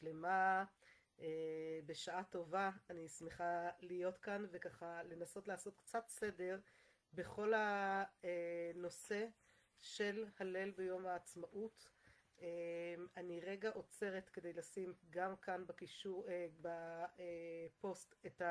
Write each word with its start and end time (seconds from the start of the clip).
שלמה, 0.00 0.64
בשעה 1.86 2.24
טובה, 2.24 2.70
אני 2.90 3.08
שמחה 3.08 3.70
להיות 3.80 4.18
כאן 4.18 4.46
וככה 4.50 5.02
לנסות 5.02 5.48
לעשות 5.48 5.76
קצת 5.76 6.08
סדר 6.08 6.60
בכל 7.12 7.52
הנושא 7.56 9.26
של 9.80 10.26
הלל 10.38 10.70
ביום 10.70 11.06
העצמאות. 11.06 11.88
אני 13.16 13.40
רגע 13.40 13.70
עוצרת 13.70 14.28
כדי 14.28 14.52
לשים 14.52 14.94
גם 15.10 15.36
כאן 15.36 15.66
בקישור, 15.66 16.26
בפוסט 16.60 18.14
את 18.26 18.42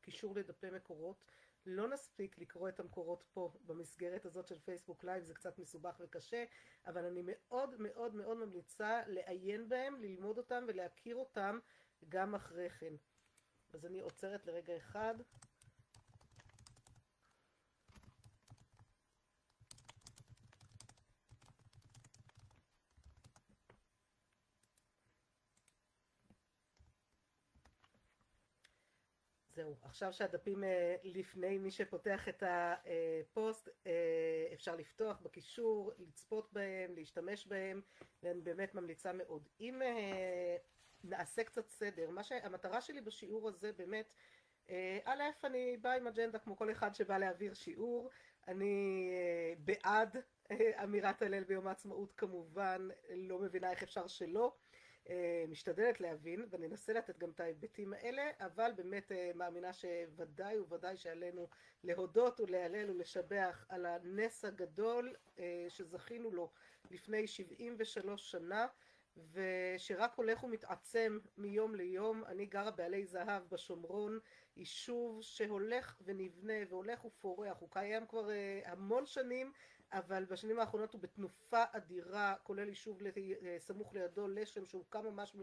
הקישור 0.00 0.36
לדפי 0.36 0.70
מקורות. 0.70 1.24
לא 1.68 1.88
נספיק 1.88 2.38
לקרוא 2.38 2.68
את 2.68 2.80
המקורות 2.80 3.24
פה 3.32 3.52
במסגרת 3.66 4.26
הזאת 4.26 4.48
של 4.48 4.58
פייסבוק 4.58 5.04
live, 5.04 5.24
זה 5.24 5.34
קצת 5.34 5.58
מסובך 5.58 5.96
וקשה, 6.00 6.44
אבל 6.86 7.04
אני 7.04 7.22
מאוד 7.24 7.80
מאוד 7.80 8.14
מאוד 8.14 8.36
ממליצה 8.36 9.02
לעיין 9.06 9.68
בהם, 9.68 10.00
ללמוד 10.00 10.38
אותם 10.38 10.64
ולהכיר 10.68 11.16
אותם 11.16 11.58
גם 12.08 12.34
אחרי 12.34 12.70
כן. 12.70 12.94
אז 13.72 13.86
אני 13.86 14.00
עוצרת 14.00 14.46
לרגע 14.46 14.76
אחד. 14.76 15.14
זהו, 29.58 29.74
עכשיו 29.82 30.12
שהדפים 30.12 30.64
לפני 31.04 31.58
מי 31.58 31.70
שפותח 31.70 32.28
את 32.28 32.42
הפוסט, 32.46 33.68
אפשר 34.52 34.76
לפתוח 34.76 35.20
בקישור, 35.22 35.92
לצפות 35.98 36.52
בהם, 36.52 36.94
להשתמש 36.94 37.46
בהם, 37.46 37.80
ואני 38.22 38.40
באמת 38.40 38.74
ממליצה 38.74 39.12
מאוד. 39.12 39.48
אם 39.60 39.82
נעשה 41.04 41.44
קצת 41.44 41.68
סדר, 41.68 42.10
מה 42.10 42.22
שהמטרה 42.24 42.80
שלי 42.80 43.00
בשיעור 43.00 43.48
הזה 43.48 43.72
באמת, 43.72 44.12
א', 45.04 45.22
אני 45.44 45.76
באה 45.76 45.96
עם 45.96 46.06
אג'נדה 46.06 46.38
כמו 46.38 46.56
כל 46.56 46.70
אחד 46.72 46.94
שבא 46.94 47.18
להעביר 47.18 47.54
שיעור, 47.54 48.10
אני 48.48 49.10
בעד 49.58 50.16
אמירת 50.84 51.22
הלל 51.22 51.44
ביום 51.44 51.66
העצמאות 51.66 52.12
כמובן, 52.16 52.88
לא 53.10 53.38
מבינה 53.38 53.70
איך 53.70 53.82
אפשר 53.82 54.06
שלא. 54.06 54.56
משתדלת 55.48 56.00
להבין 56.00 56.46
וננסה 56.50 56.92
לתת 56.92 57.18
גם 57.18 57.30
את 57.30 57.40
ההיבטים 57.40 57.92
האלה 57.92 58.30
אבל 58.40 58.70
באמת 58.76 59.12
מאמינה 59.34 59.72
שוודאי 59.72 60.60
וודאי 60.60 60.96
שעלינו 60.96 61.48
להודות 61.84 62.40
ולהלל 62.40 62.90
ולשבח 62.90 63.66
על 63.68 63.86
הנס 63.86 64.44
הגדול 64.44 65.14
שזכינו 65.68 66.30
לו 66.30 66.50
לפני 66.90 67.26
73 67.26 68.30
שנה 68.30 68.66
ושרק 69.32 70.14
הולך 70.14 70.44
ומתעצם 70.44 71.18
מיום 71.38 71.74
ליום. 71.74 72.24
אני 72.24 72.46
גרה 72.46 72.70
בעלי 72.70 73.06
זהב 73.06 73.42
בשומרון, 73.48 74.18
יישוב 74.56 75.22
שהולך 75.22 75.96
ונבנה 76.04 76.54
והולך 76.68 77.04
ופורח, 77.04 77.56
הוא 77.60 77.70
קיים 77.70 78.06
כבר 78.06 78.28
המון 78.64 79.06
שנים 79.06 79.52
אבל 79.92 80.24
בשנים 80.24 80.60
האחרונות 80.60 80.92
הוא 80.92 81.00
בתנופה 81.00 81.64
אדירה, 81.72 82.34
כולל 82.42 82.68
יישוב 82.68 83.00
סמוך 83.58 83.94
לידו 83.94 84.28
לשם 84.28 84.66
שהוקם 84.66 85.04
ממש 85.04 85.36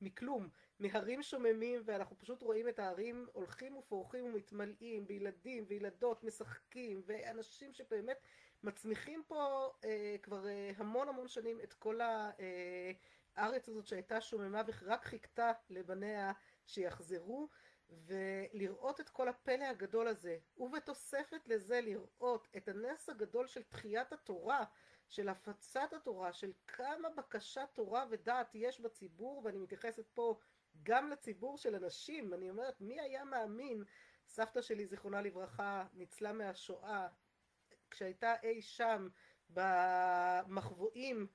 מכלום, 0.00 0.48
מהרים 0.78 1.22
שוממים 1.22 1.82
ואנחנו 1.84 2.18
פשוט 2.18 2.42
רואים 2.42 2.68
את 2.68 2.78
ההרים 2.78 3.26
הולכים 3.32 3.76
ופורחים 3.76 4.24
ומתמלאים 4.24 5.06
בילדים 5.06 5.64
וילדות 5.68 6.24
משחקים 6.24 7.02
ואנשים 7.06 7.72
שבאמת 7.72 8.18
מצמיחים 8.62 9.22
פה 9.26 9.70
כבר 10.22 10.44
המון 10.76 11.08
המון 11.08 11.28
שנים 11.28 11.60
את 11.60 11.72
כל 11.72 12.00
הארץ 13.36 13.68
הזאת 13.68 13.86
שהייתה 13.86 14.20
שוממה 14.20 14.62
ורק 14.66 15.04
חיכתה 15.04 15.52
לבניה 15.70 16.32
שיחזרו 16.66 17.48
ולראות 18.06 19.00
את 19.00 19.08
כל 19.08 19.28
הפלא 19.28 19.64
הגדול 19.64 20.08
הזה 20.08 20.38
ובתוספת 20.56 21.48
לזה 21.48 21.80
לראות 21.80 22.48
את 22.56 22.68
הנס 22.68 23.08
הגדול 23.08 23.46
של 23.46 23.62
תחיית 23.62 24.12
התורה 24.12 24.64
של 25.08 25.28
הפצת 25.28 25.92
התורה 25.92 26.32
של 26.32 26.52
כמה 26.66 27.10
בקשת 27.10 27.68
תורה 27.74 28.04
ודעת 28.10 28.50
יש 28.54 28.80
בציבור 28.80 29.42
ואני 29.44 29.58
מתייחסת 29.58 30.06
פה 30.14 30.38
גם 30.82 31.10
לציבור 31.10 31.58
של 31.58 31.74
אנשים 31.74 32.34
אני 32.34 32.50
אומרת 32.50 32.80
מי 32.80 33.00
היה 33.00 33.24
מאמין? 33.24 33.84
סבתא 34.26 34.62
שלי 34.62 34.86
זיכרונה 34.86 35.20
לברכה 35.20 35.86
ניצלה 35.94 36.32
מהשואה. 36.32 37.08
כשהייתה 37.90 38.34
אי 38.42 38.62
שם 38.62 39.08
במחבואים 39.50 41.26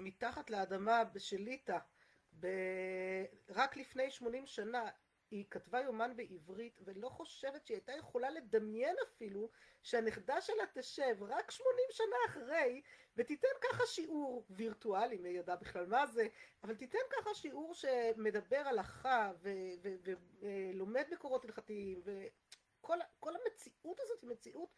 מתחת 0.00 0.50
לאדמה 0.50 1.02
של 1.18 1.40
ליטא 1.40 1.78
רק 3.48 3.76
לפני 3.76 4.10
80 4.10 4.46
שנה 4.46 4.90
היא 5.30 5.44
כתבה 5.50 5.80
יומן 5.80 6.16
בעברית 6.16 6.80
ולא 6.84 7.08
חושבת 7.08 7.66
שהיא 7.66 7.76
הייתה 7.76 7.92
יכולה 7.92 8.30
לדמיין 8.30 8.96
אפילו 9.08 9.50
שהנכדה 9.82 10.40
שלה 10.40 10.64
תשב 10.74 11.16
רק 11.20 11.50
80 11.50 11.76
שנה 11.90 12.16
אחרי 12.26 12.82
ותיתן 13.16 13.48
ככה 13.60 13.86
שיעור 13.86 14.46
וירטואלי, 14.50 15.18
מי 15.18 15.28
ידע 15.28 15.56
בכלל 15.56 15.86
מה 15.86 16.06
זה, 16.06 16.26
אבל 16.62 16.74
תיתן 16.74 16.98
ככה 17.10 17.34
שיעור 17.34 17.74
שמדבר 17.74 18.62
הלכה 18.66 19.32
ולומד 20.52 21.04
מקורות 21.12 21.44
הלכתיים 21.44 22.02
וכל 22.04 23.34
המציאות 23.36 24.00
הזאת 24.00 24.22
היא 24.22 24.30
מציאות 24.30 24.74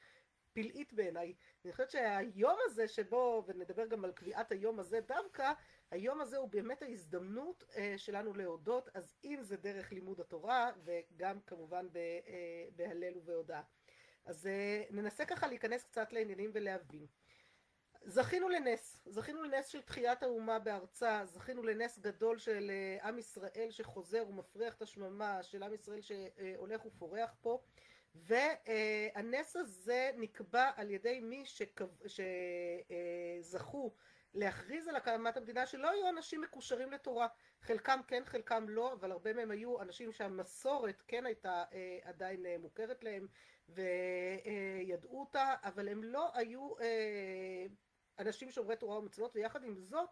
פלאית 0.53 0.93
בעיניי. 0.93 1.35
אני 1.65 1.73
חושבת 1.73 1.91
שהיום 1.91 2.57
הזה 2.65 2.89
שבו, 2.89 3.45
ונדבר 3.47 3.87
גם 3.87 4.05
על 4.05 4.13
קביעת 4.13 4.53
היום 4.53 4.81
הזה 4.81 5.01
דווקא, 5.01 5.53
היום 5.91 6.21
הזה 6.21 6.37
הוא 6.37 6.49
באמת 6.49 6.83
ההזדמנות 6.83 7.65
שלנו 7.97 8.35
להודות, 8.35 8.89
אז 8.95 9.15
אם 9.25 9.39
זה 9.43 9.57
דרך 9.57 9.93
לימוד 9.93 10.21
התורה 10.21 10.71
וגם 10.85 11.41
כמובן 11.41 11.87
בהלל 12.77 13.17
ובהודאה. 13.17 13.63
אז 14.25 14.49
ננסה 14.91 15.25
ככה 15.25 15.47
להיכנס 15.47 15.85
קצת 15.85 16.13
לעניינים 16.13 16.51
ולהבין. 16.55 17.07
זכינו 18.05 18.49
לנס, 18.49 19.03
זכינו 19.07 19.43
לנס 19.43 19.67
של 19.67 19.83
תחיית 19.83 20.23
האומה 20.23 20.59
בארצה, 20.59 21.23
זכינו 21.25 21.63
לנס 21.63 21.99
גדול 21.99 22.39
של 22.39 22.71
עם 23.03 23.19
ישראל 23.19 23.69
שחוזר 23.71 24.25
ומפריח 24.29 24.75
את 24.75 24.83
השממה, 24.83 25.43
של 25.43 25.63
עם 25.63 25.75
ישראל 25.75 26.01
שהולך 26.01 26.87
ופורח 26.87 27.37
פה, 27.41 27.63
והנס 28.15 29.57
הזה 29.57 30.11
נקבע 30.17 30.71
על 30.77 30.91
ידי 30.91 31.21
מי 31.21 31.45
שזכו 33.45 33.95
להכריז 34.35 34.89
על 34.89 34.97
הקמת 34.97 35.37
המדינה 35.37 35.67
שלא 35.67 35.91
היו 35.91 36.09
אנשים 36.09 36.41
מקושרים 36.41 36.93
לתורה, 36.93 37.29
חלקם 37.61 38.01
כן 38.07 38.23
חלקם 38.25 38.69
לא, 38.69 38.93
אבל 38.93 39.13
הרבה 39.13 39.33
מהם 39.33 39.51
היו 39.51 39.81
אנשים 39.83 40.13
שהמסורת 40.13 41.03
כן 41.09 41.27
הייתה 41.27 41.65
עדיין 42.03 42.47
מוכרת 42.61 43.05
להם 43.05 43.27
וידעו 43.69 45.21
אותה, 45.21 45.55
אבל 45.63 45.89
הם 45.89 46.05
לא 46.05 46.31
היו 46.35 46.75
אנשים 48.19 48.51
שומרי 48.51 48.77
תורה 48.77 48.99
ומצוות, 48.99 49.37
ויחד 49.37 49.65
עם 49.65 49.77
זאת 49.77 50.11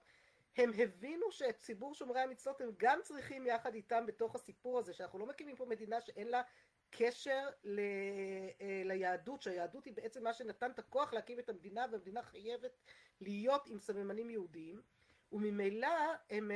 הם 0.56 0.70
הבינו 0.78 1.32
שאת 1.32 1.58
ציבור 1.58 1.94
שומרי 1.94 2.20
המצוות 2.20 2.60
הם 2.60 2.70
גם 2.76 3.00
צריכים 3.02 3.46
יחד 3.46 3.74
איתם 3.74 4.06
בתוך 4.06 4.34
הסיפור 4.34 4.78
הזה, 4.78 4.92
שאנחנו 4.92 5.18
לא 5.18 5.26
מקימים 5.26 5.56
פה 5.56 5.64
מדינה 5.64 6.00
שאין 6.00 6.28
לה 6.28 6.42
קשר 6.96 7.48
ליהדות, 8.84 9.42
שהיהדות 9.42 9.84
היא 9.84 9.94
בעצם 9.94 10.24
מה 10.24 10.32
שנתן 10.32 10.70
את 10.70 10.78
הכוח 10.78 11.12
להקים 11.12 11.38
את 11.38 11.48
המדינה, 11.48 11.86
והמדינה 11.92 12.22
חייבת 12.22 12.76
להיות 13.20 13.66
עם 13.66 13.78
סממנים 13.78 14.30
יהודיים, 14.30 14.82
וממילא 15.32 15.88
הם 16.30 16.50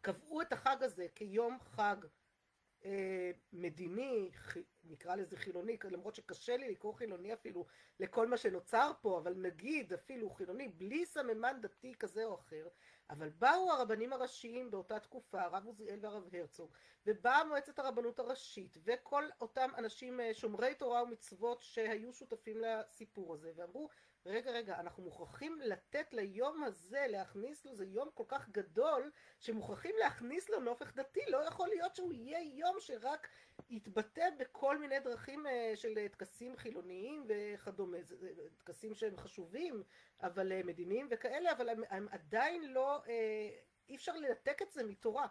קבעו 0.00 0.40
את 0.42 0.52
החג 0.52 0.76
הזה 0.80 1.06
כיום 1.14 1.58
חג 1.60 1.96
מדיני, 3.52 4.30
נקרא 4.84 5.16
לזה 5.16 5.36
חילוני, 5.36 5.76
למרות 5.90 6.14
שקשה 6.14 6.56
לי 6.56 6.70
לקרוא 6.70 6.94
חילוני 6.94 7.32
אפילו 7.32 7.66
לכל 8.00 8.28
מה 8.28 8.36
שנוצר 8.36 8.92
פה, 9.00 9.18
אבל 9.18 9.34
נגיד 9.34 9.92
אפילו 9.92 10.30
חילוני 10.30 10.68
בלי 10.68 11.06
סממן 11.06 11.58
דתי 11.60 11.94
כזה 11.94 12.24
או 12.24 12.34
אחר, 12.34 12.68
אבל 13.10 13.28
באו 13.28 13.70
הרבנים 13.70 14.12
הראשיים 14.12 14.70
באותה 14.70 15.00
תקופה, 15.00 15.42
הרב 15.42 15.66
עוזיאל 15.66 15.98
והרב 16.02 16.34
הרצוג, 16.34 16.70
ובאה 17.06 17.44
מועצת 17.44 17.78
הרבנות 17.78 18.18
הראשית, 18.18 18.76
וכל 18.84 19.24
אותם 19.40 19.70
אנשים 19.78 20.20
שומרי 20.32 20.74
תורה 20.74 21.02
ומצוות 21.02 21.62
שהיו 21.62 22.12
שותפים 22.12 22.56
לסיפור 22.60 23.34
הזה, 23.34 23.52
ואמרו 23.56 23.88
רגע 24.26 24.50
רגע 24.50 24.80
אנחנו 24.80 25.02
מוכרחים 25.02 25.58
לתת 25.60 26.14
ליום 26.14 26.64
הזה 26.64 27.06
להכניס 27.08 27.64
לו, 27.64 27.74
זה 27.74 27.84
יום 27.84 28.08
כל 28.14 28.24
כך 28.28 28.48
גדול 28.48 29.10
שמוכרחים 29.40 29.94
להכניס 29.98 30.50
לו 30.50 30.60
נופך 30.60 30.94
דתי, 30.94 31.20
לא 31.28 31.38
יכול 31.38 31.68
להיות 31.68 31.96
שהוא 31.96 32.12
יהיה 32.12 32.58
יום 32.58 32.76
שרק 32.80 33.28
יתבטא 33.70 34.28
בכל 34.38 34.78
מיני 34.78 35.00
דרכים 35.00 35.46
של 35.74 36.08
טקסים 36.08 36.56
חילוניים 36.56 37.26
וכדומה, 37.28 37.98
טקסים 38.58 38.94
שהם 38.94 39.16
חשובים 39.16 39.82
אבל 40.22 40.62
מדיניים 40.62 41.08
וכאלה, 41.10 41.52
אבל 41.52 41.68
הם 41.68 42.08
עדיין 42.10 42.72
לא, 42.72 43.02
אי 43.88 43.96
אפשר 43.96 44.16
לנתק 44.16 44.62
את 44.62 44.72
זה 44.72 44.84
מתורה. 44.84 45.26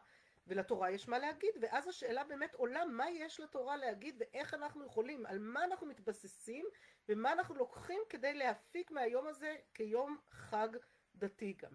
ולתורה 0.47 0.91
יש 0.91 1.07
מה 1.07 1.19
להגיד, 1.19 1.55
ואז 1.61 1.87
השאלה 1.87 2.23
באמת 2.23 2.55
עולה 2.55 2.85
מה 2.85 3.09
יש 3.09 3.39
לתורה 3.39 3.77
להגיד 3.77 4.15
ואיך 4.19 4.53
אנחנו 4.53 4.85
יכולים, 4.85 5.25
על 5.25 5.39
מה 5.39 5.63
אנחנו 5.63 5.87
מתבססים 5.87 6.65
ומה 7.09 7.33
אנחנו 7.33 7.55
לוקחים 7.55 8.01
כדי 8.09 8.33
להפיק 8.33 8.91
מהיום 8.91 9.27
הזה 9.27 9.55
כיום 9.73 10.17
חג 10.31 10.69
דתי 11.15 11.53
גם. 11.53 11.71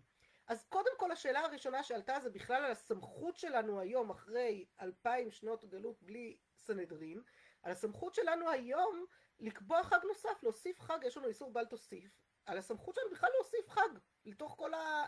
אז 0.46 0.64
קודם 0.64 0.90
כל 0.96 1.12
השאלה 1.12 1.40
הראשונה 1.40 1.82
שעלתה 1.82 2.20
זה 2.20 2.30
בכלל 2.30 2.64
על 2.64 2.70
הסמכות 2.70 3.36
שלנו 3.36 3.80
היום 3.80 4.10
אחרי 4.10 4.66
אלפיים 4.80 5.30
שנות 5.30 5.64
גלות 5.64 6.02
בלי 6.02 6.36
סנהדרין, 6.56 7.22
על 7.62 7.72
הסמכות 7.72 8.14
שלנו 8.14 8.50
היום 8.50 9.06
לקבוע 9.40 9.82
חג 9.82 9.98
נוסף, 10.08 10.42
להוסיף 10.42 10.80
חג, 10.80 10.98
יש 11.02 11.16
לנו 11.16 11.28
איסור 11.28 11.52
בל 11.52 11.64
תוסיף, 11.64 12.10
על 12.46 12.58
הסמכות 12.58 12.94
שלנו 12.94 13.10
בכלל 13.10 13.30
להוסיף 13.34 13.70
חג 13.70 13.88
לתוך 14.24 14.54
כל 14.58 14.74
ה... 14.74 15.06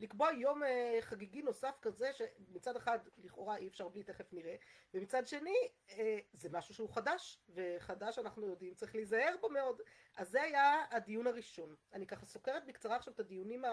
לקבוע 0.00 0.32
יום 0.32 0.62
אה, 0.62 0.98
חגיגי 1.00 1.42
נוסף 1.42 1.78
כזה 1.82 2.12
שמצד 2.12 2.76
אחד 2.76 2.98
לכאורה 3.18 3.56
אי 3.56 3.68
אפשר 3.68 3.88
בלי 3.88 4.02
תכף 4.02 4.32
נראה 4.32 4.56
ומצד 4.94 5.26
שני 5.26 5.56
אה, 5.90 6.18
זה 6.32 6.48
משהו 6.52 6.74
שהוא 6.74 6.90
חדש 6.90 7.40
וחדש 7.54 8.18
אנחנו 8.18 8.46
יודעים 8.46 8.74
צריך 8.74 8.94
להיזהר 8.94 9.34
בו 9.40 9.48
מאוד. 9.48 9.80
אז 10.16 10.30
זה 10.30 10.42
היה 10.42 10.84
הדיון 10.90 11.26
הראשון. 11.26 11.74
אני 11.92 12.06
ככה 12.06 12.26
סוקרת 12.26 12.66
בקצרה 12.66 12.96
עכשיו 12.96 13.14
את 13.14 13.20
הדיונים 13.20 13.64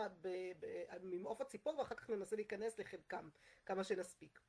ממעוף 1.03 1.41
הציפור 1.41 1.79
ואחר 1.79 1.95
כך 1.95 2.09
ננסה 2.09 2.35
להיכנס 2.35 2.79
לחלקם 2.79 3.29
כמה 3.65 3.83
שנספיק. 3.83 4.39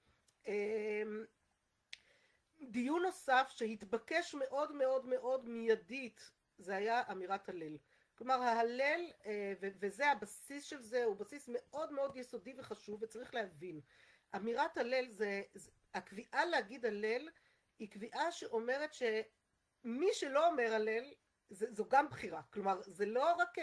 דיון 2.63 3.03
נוסף 3.03 3.47
שהתבקש 3.51 4.35
מאוד 4.35 4.73
מאוד 4.73 5.07
מאוד 5.07 5.49
מיידית 5.49 6.31
זה 6.59 6.77
היה 6.77 7.03
אמירת 7.11 7.49
הלל 7.49 7.77
כלומר 8.19 8.43
ההלל 8.43 9.11
וזה 9.61 10.11
הבסיס 10.11 10.65
של 10.65 10.83
זה 10.83 11.05
הוא 11.05 11.17
בסיס 11.17 11.49
מאוד 11.53 11.93
מאוד 11.93 12.17
יסודי 12.17 12.55
וחשוב 12.59 13.03
וצריך 13.03 13.35
להבין. 13.35 13.81
אמירת 14.37 14.79
הלל 14.79 15.09
זה 15.09 15.43
הקביעה 15.95 16.45
להגיד 16.45 16.87
הלל 16.87 17.29
היא 17.79 17.91
קביעה 17.91 18.33
שאומרת 18.33 18.95
שמי 18.95 20.09
שלא 20.13 20.49
אומר 20.49 20.75
הלל 20.75 21.13
זו 21.51 21.85
גם 21.89 22.09
בחירה. 22.09 22.43
כלומר 22.53 22.81
זה 22.83 23.07
לא 23.07 23.33
רק 23.33 23.55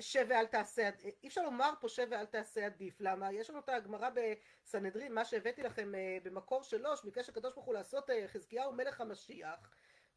שב 0.00 0.26
ואל 0.28 0.46
תעשה 0.46 0.90
אי 1.22 1.28
אפשר 1.28 1.42
לומר 1.42 1.72
פה 1.80 1.88
שב 1.88 2.06
ואל 2.10 2.26
תעשה 2.26 2.66
עדיף. 2.66 3.00
למה? 3.00 3.32
יש 3.32 3.50
לנו 3.50 3.58
את 3.58 3.68
הגמרא 3.68 4.10
בסנהדרין 4.14 5.14
מה 5.14 5.24
שהבאתי 5.24 5.62
לכם 5.62 5.92
במקור 6.22 6.62
שלוש 6.62 7.04
ביקש 7.04 7.28
הקדוש 7.28 7.54
ברוך 7.54 7.66
הוא 7.66 7.74
לעשות 7.74 8.10
חזקיהו 8.26 8.72
מלך 8.72 9.00
המשיח 9.00 9.70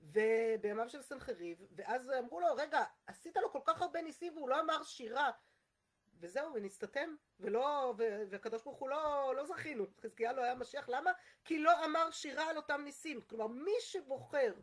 ובימיו 0.03 0.89
של 0.89 1.01
סנחריב, 1.01 1.57
ואז 1.75 2.11
אמרו 2.19 2.39
לו, 2.39 2.47
רגע, 2.55 2.83
עשית 3.07 3.37
לו 3.37 3.51
כל 3.51 3.59
כך 3.65 3.81
הרבה 3.81 4.01
ניסים 4.01 4.37
והוא 4.37 4.49
לא 4.49 4.59
אמר 4.59 4.83
שירה, 4.83 5.31
וזהו, 6.19 6.53
ונסתתם, 6.53 7.15
ולא, 7.39 7.93
והקדוש 8.29 8.63
ברוך 8.63 8.79
הוא 8.79 8.89
לא, 8.89 9.33
לא 9.35 9.45
זכינו, 9.45 9.85
חזקיה 10.01 10.33
לא 10.33 10.43
היה 10.43 10.55
משיח, 10.55 10.89
למה? 10.89 11.11
כי 11.45 11.59
לא 11.59 11.85
אמר 11.85 12.11
שירה 12.11 12.49
על 12.49 12.57
אותם 12.57 12.81
ניסים, 12.83 13.21
כלומר 13.21 13.47
מי 13.47 13.71
שבוחר 13.79 14.53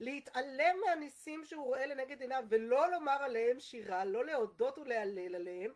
להתעלם 0.00 0.76
מהניסים 0.86 1.44
שהוא 1.44 1.64
רואה 1.64 1.86
לנגד 1.86 2.20
עיניו 2.20 2.44
ולא 2.48 2.90
לומר 2.90 3.22
עליהם 3.22 3.60
שירה, 3.60 4.04
לא 4.04 4.24
להודות 4.24 4.78
ולהלל 4.78 5.34
עליהם, 5.34 5.72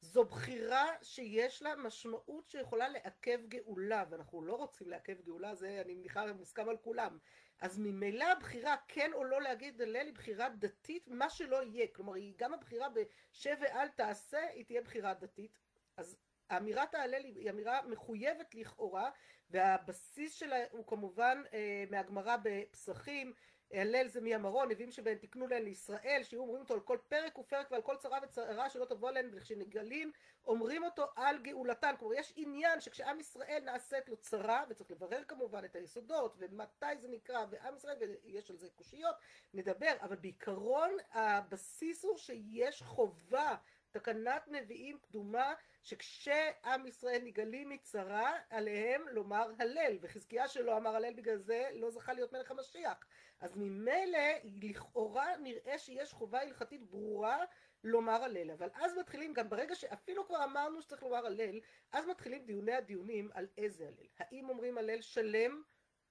זו 0.00 0.24
בחירה 0.24 0.86
שיש 1.02 1.62
לה 1.62 1.76
משמעות 1.76 2.48
שיכולה 2.48 2.88
לעכב 2.88 3.38
גאולה, 3.48 4.04
ואנחנו 4.10 4.42
לא 4.42 4.54
רוצים 4.54 4.90
לעכב 4.90 5.20
גאולה, 5.20 5.54
זה 5.54 5.82
אני 5.84 5.94
מניחה 5.94 6.32
מוסכם 6.32 6.68
על 6.68 6.76
כולם. 6.76 7.18
אז 7.60 7.78
ממילא 7.78 8.24
הבחירה 8.24 8.76
כן 8.88 9.10
או 9.12 9.24
לא 9.24 9.42
להגיד 9.42 9.80
הלל 9.80 9.96
היא 10.06 10.14
בחירה 10.14 10.48
דתית, 10.48 11.08
מה 11.08 11.30
שלא 11.30 11.62
יהיה. 11.62 11.86
כלומר, 11.92 12.14
היא 12.14 12.34
גם 12.36 12.54
הבחירה 12.54 12.88
בשב 12.88 13.56
ואל 13.60 13.88
תעשה, 13.88 14.48
היא 14.54 14.64
תהיה 14.64 14.82
בחירה 14.82 15.14
דתית. 15.14 15.58
אז 15.96 16.18
אמירת 16.56 16.94
ההלל 16.94 17.24
היא 17.24 17.50
אמירה 17.50 17.82
מחויבת 17.82 18.54
לכאורה, 18.54 19.10
והבסיס 19.50 20.34
שלה 20.34 20.56
הוא 20.70 20.86
כמובן 20.86 21.42
מהגמרא 21.90 22.36
בפסחים, 22.42 23.32
הלל 23.72 24.08
זה 24.08 24.20
מהמרון, 24.20 24.68
נביאים 24.68 24.90
שבהם 24.90 25.18
תקנו 25.18 25.46
להם 25.46 25.64
לישראל, 25.64 26.20
שיהיו 26.22 26.42
אומרים 26.42 26.60
אותו 26.60 26.74
על 26.74 26.80
כל 26.80 26.98
פרק 27.08 27.38
ופרק 27.38 27.70
ועל 27.70 27.82
כל 27.82 27.96
צרה 27.96 28.18
וצרה 28.22 28.70
שלא 28.70 28.84
תבוא 28.84 29.08
עליהם, 29.08 29.30
וכשנגלים 29.32 30.12
אומרים 30.46 30.84
אותו 30.84 31.06
על 31.16 31.38
גאולתן. 31.38 31.94
כלומר, 31.98 32.14
יש 32.14 32.32
עניין 32.36 32.80
שכשעם 32.80 33.20
ישראל 33.20 33.62
נעשית 33.64 34.08
לו 34.08 34.16
צרה, 34.16 34.64
וצריך 34.68 34.90
לברר 34.90 35.24
כמובן 35.28 35.64
את 35.64 35.76
היסודות, 35.76 36.34
ומתי 36.38 36.98
זה 37.00 37.08
נקרא, 37.08 37.44
ועם 37.50 37.76
ישראל, 37.76 37.96
ויש 38.24 38.50
על 38.50 38.56
זה 38.56 38.68
קושיות, 38.76 39.16
נדבר, 39.54 39.92
אבל 40.00 40.16
בעיקרון 40.16 40.96
הבסיס 41.12 42.04
הוא 42.04 42.18
שיש 42.18 42.82
חובה 42.82 43.56
תקנת 43.90 44.48
נביאים 44.48 44.98
קדומה 44.98 45.54
שכשעם 45.82 46.86
ישראל 46.86 47.20
נגלים 47.24 47.68
מצרה 47.68 48.32
עליהם 48.50 49.08
לומר 49.08 49.50
הלל. 49.58 49.98
וחזקיה 50.00 50.48
שלא 50.48 50.76
אמר 50.76 50.96
הלל 50.96 51.14
בגלל 51.14 51.36
זה 51.36 51.68
לא 51.74 51.90
זכה 51.90 52.12
להיות 52.12 52.32
מלך 52.32 52.50
המשיח. 52.50 53.06
אז 53.40 53.56
ממילא 53.56 54.18
לכאורה 54.44 55.36
נראה 55.36 55.78
שיש 55.78 56.12
חובה 56.12 56.40
הלכתית 56.40 56.82
ברורה 56.90 57.44
לומר 57.84 58.24
הלל. 58.24 58.50
אבל 58.50 58.68
אז 58.74 58.98
מתחילים 58.98 59.32
גם 59.32 59.48
ברגע 59.48 59.74
שאפילו 59.74 60.26
כבר 60.26 60.44
אמרנו 60.44 60.82
שצריך 60.82 61.02
לומר 61.02 61.26
הלל 61.26 61.60
אז 61.92 62.06
מתחילים 62.06 62.44
דיוני 62.44 62.72
הדיונים 62.72 63.30
על 63.34 63.46
איזה 63.58 63.86
הלל. 63.86 64.06
האם 64.18 64.48
אומרים 64.48 64.78
הלל 64.78 65.00
שלם 65.00 65.62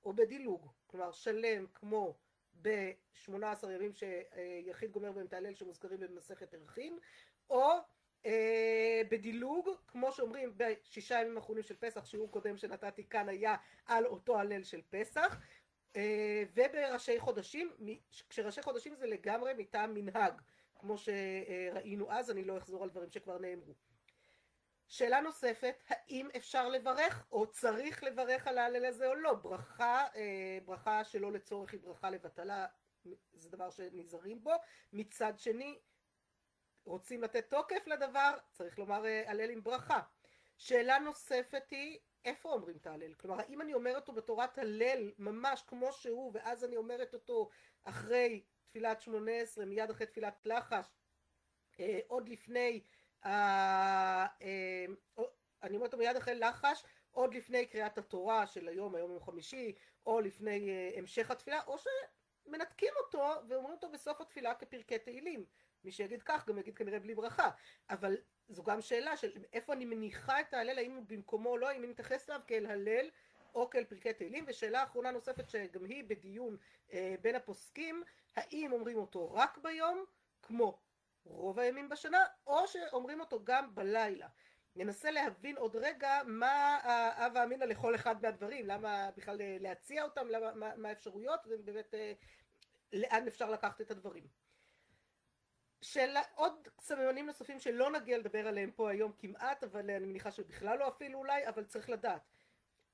או 0.03 0.13
בדילוג? 0.13 0.71
כלומר 0.87 1.11
שלם 1.11 1.65
כמו 1.73 2.17
ב-18 2.61 3.69
ימים 3.69 3.91
שיחיד 3.93 4.91
גומר 4.91 5.11
בהם 5.11 5.25
את 5.25 5.33
ההלל 5.33 5.55
שמוזכרים 5.55 5.99
במסכת 5.99 6.53
ערכין 6.53 6.99
או 7.49 7.71
אה, 8.25 9.01
בדילוג, 9.09 9.69
כמו 9.87 10.11
שאומרים 10.11 10.53
בשישה 10.57 11.21
ימים 11.21 11.37
האחרונים 11.37 11.63
של 11.63 11.75
פסח, 11.75 12.05
שיעור 12.05 12.31
קודם 12.31 12.57
שנתתי 12.57 13.03
כאן 13.09 13.29
היה 13.29 13.55
על 13.85 14.05
אותו 14.05 14.39
הלל 14.39 14.63
של 14.63 14.81
פסח, 14.89 15.41
אה, 15.95 16.43
ובראשי 16.53 17.19
חודשים, 17.19 17.71
כשראשי 18.29 18.61
חודשים 18.61 18.95
זה 18.95 19.07
לגמרי 19.07 19.53
מטעם 19.57 19.93
מנהג, 19.93 20.33
כמו 20.75 20.95
שראינו 20.97 22.11
אז, 22.11 22.31
אני 22.31 22.43
לא 22.43 22.57
אחזור 22.57 22.83
על 22.83 22.89
דברים 22.89 23.09
שכבר 23.11 23.37
נאמרו. 23.37 23.73
שאלה 24.87 25.21
נוספת, 25.21 25.83
האם 25.87 26.29
אפשר 26.37 26.69
לברך 26.69 27.27
או 27.31 27.51
צריך 27.51 28.03
לברך 28.03 28.47
על 28.47 28.57
ההלל 28.57 28.85
הזה 28.85 29.07
או 29.07 29.15
לא? 29.15 29.33
ברכה, 29.33 30.05
אה, 30.15 30.57
ברכה 30.65 31.03
שלא 31.03 31.31
לצורך 31.31 31.73
היא 31.73 31.79
ברכה 31.79 32.09
לבטלה, 32.09 32.65
זה 33.33 33.49
דבר 33.49 33.69
שנזהרים 33.69 34.43
בו. 34.43 34.51
מצד 34.93 35.33
שני, 35.37 35.79
רוצים 36.87 37.23
לתת 37.23 37.49
תוקף 37.49 37.87
לדבר, 37.87 38.37
צריך 38.51 38.79
לומר 38.79 39.03
הלל 39.25 39.49
עם 39.49 39.63
ברכה. 39.63 39.99
שאלה 40.57 40.99
נוספת 40.99 41.63
היא, 41.71 41.99
איפה 42.25 42.49
אומרים 42.49 42.77
את 42.77 42.87
ההלל? 42.87 43.13
כלומר, 43.13 43.39
האם 43.39 43.61
אני 43.61 43.73
אומרת 43.73 43.95
אותו 43.95 44.13
בתורת 44.13 44.57
הלל 44.57 45.11
ממש 45.17 45.63
כמו 45.67 45.93
שהוא, 45.93 46.31
ואז 46.33 46.63
אני 46.63 46.77
אומרת 46.77 47.13
אותו 47.13 47.49
אחרי 47.83 48.43
תפילת 48.65 49.01
שמונה 49.01 49.31
עשרה, 49.31 49.65
מיד 49.65 49.89
אחרי 49.89 50.07
תפילת 50.07 50.45
לחש, 50.45 50.85
עוד 52.07 52.29
לפני, 52.29 52.83
אני 55.63 55.75
אומרת 55.75 55.87
אותו 55.93 55.97
מיד 55.97 56.15
אחרי 56.15 56.35
לחש, 56.35 56.83
עוד 57.11 57.33
לפני 57.33 57.65
קריאת 57.65 57.97
התורה 57.97 58.47
של 58.47 58.67
היום, 58.67 58.95
היום 58.95 59.11
יום 59.11 59.19
חמישי, 59.19 59.75
או 60.05 60.21
לפני 60.21 60.71
המשך 60.97 61.31
התפילה, 61.31 61.61
או 61.67 61.77
שמנתקים 61.77 62.93
אותו 62.97 63.27
ואומרים 63.47 63.73
אותו 63.73 63.89
בסוף 63.89 64.21
התפילה 64.21 64.55
כפרקי 64.55 64.99
תהילים. 64.99 65.45
מי 65.87 65.91
שיגיד 65.91 66.23
כך 66.23 66.47
גם 66.47 66.57
יגיד 66.57 66.75
כנראה 66.75 66.99
בלי 66.99 67.15
ברכה, 67.15 67.49
אבל 67.89 68.17
זו 68.49 68.63
גם 68.63 68.81
שאלה 68.81 69.17
של 69.17 69.31
איפה 69.53 69.73
אני 69.73 69.85
מניחה 69.85 70.41
את 70.41 70.53
ההלל, 70.53 70.77
האם 70.77 71.07
במקומו 71.07 71.49
או 71.49 71.57
לא, 71.57 71.69
האם 71.69 71.79
אני 71.79 71.87
מתייחס 71.87 72.29
אליו 72.29 72.41
כאל 72.47 72.65
הלל 72.65 73.09
או 73.55 73.69
כאל 73.69 73.83
פרקי 73.83 74.13
תהילים, 74.13 74.45
ושאלה 74.47 74.83
אחרונה 74.83 75.11
נוספת 75.11 75.49
שגם 75.49 75.85
היא 75.85 76.03
בדיון 76.07 76.57
אה, 76.93 77.15
בין 77.21 77.35
הפוסקים, 77.35 78.03
האם 78.35 78.71
אומרים 78.71 78.97
אותו 78.97 79.33
רק 79.33 79.57
ביום, 79.57 80.05
כמו 80.41 80.79
רוב 81.23 81.59
הימים 81.59 81.89
בשנה, 81.89 82.25
או 82.47 82.67
שאומרים 82.67 83.19
אותו 83.19 83.43
גם 83.43 83.75
בלילה. 83.75 84.27
ננסה 84.75 85.11
להבין 85.11 85.57
עוד 85.57 85.75
רגע 85.75 86.21
מה 86.25 86.79
ההווה 86.83 87.43
אמינא 87.43 87.63
לכל 87.63 87.95
אחד 87.95 88.21
מהדברים, 88.21 88.65
למה 88.67 89.09
בכלל 89.17 89.37
להציע 89.39 90.03
אותם, 90.03 90.27
למה, 90.27 90.53
מה, 90.53 90.75
מה 90.75 90.89
האפשרויות, 90.89 91.39
ובאמת 91.47 91.93
אה, 91.93 92.13
לאן 92.93 93.27
אפשר 93.27 93.51
לקחת 93.51 93.81
את 93.81 93.91
הדברים. 93.91 94.46
של 95.81 96.15
עוד 96.35 96.67
סממנים 96.79 97.25
נוספים 97.25 97.59
שלא 97.59 97.91
נגיע 97.91 98.17
לדבר 98.17 98.47
עליהם 98.47 98.71
פה 98.71 98.91
היום 98.91 99.11
כמעט, 99.17 99.63
אבל 99.63 99.91
אני 99.91 100.05
מניחה 100.05 100.31
שבכלל 100.31 100.79
לא 100.79 100.87
אפילו 100.87 101.19
אולי, 101.19 101.47
אבל 101.47 101.63
צריך 101.63 101.89
לדעת. 101.89 102.21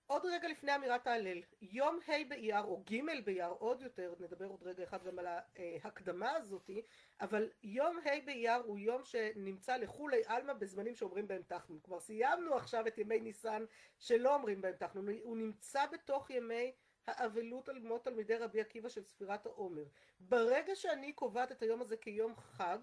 עוד 0.08 0.26
רגע 0.26 0.48
לפני 0.48 0.76
אמירת 0.76 1.08
ההלל, 1.08 1.42
יום 1.62 2.00
ה' 2.08 2.12
באייר 2.28 2.62
או 2.62 2.84
ג' 2.92 3.26
באייר 3.26 3.50
עוד 3.50 3.82
יותר, 3.82 4.14
נדבר 4.20 4.46
עוד 4.46 4.64
רגע 4.64 4.84
אחד 4.84 5.04
גם 5.04 5.20
על 5.20 5.28
ההקדמה 5.28 6.32
הזאתי, 6.32 6.82
אבל 7.22 7.50
יום 7.64 7.98
ה' 7.98 8.26
באייר 8.26 8.62
הוא 8.66 8.78
יום 8.78 9.04
שנמצא 9.04 9.78
לכולי 9.78 10.22
עלמא 10.26 10.54
בזמנים 10.54 10.96
שאומרים 10.96 11.28
בהם 11.28 11.42
תחנון. 11.48 11.80
כבר 11.84 12.00
סיימנו 12.00 12.56
עכשיו 12.56 12.88
את 12.88 12.98
ימי 12.98 13.20
ניסן 13.20 13.66
שלא 14.00 14.36
אומרים 14.36 14.62
בהם 14.62 14.76
תחנון, 14.76 15.08
הוא 15.24 15.38
נמצא 15.38 15.86
בתוך 15.86 16.30
ימי 16.30 16.72
האבלות 17.08 17.70
על 17.70 17.80
מות 17.80 18.04
תלמידי 18.04 18.36
רבי 18.36 18.62
עקיבא 18.62 18.90
של 18.90 19.04
ספירת 19.04 19.46
העומר. 19.46 19.84
ברגע 20.20 20.76
שאני 20.76 21.14
קובעת 21.14 21.52
את 21.52 21.62
היום 21.62 21.82
הזה 21.82 21.98
כיום 21.98 22.36
חג, 22.36 22.78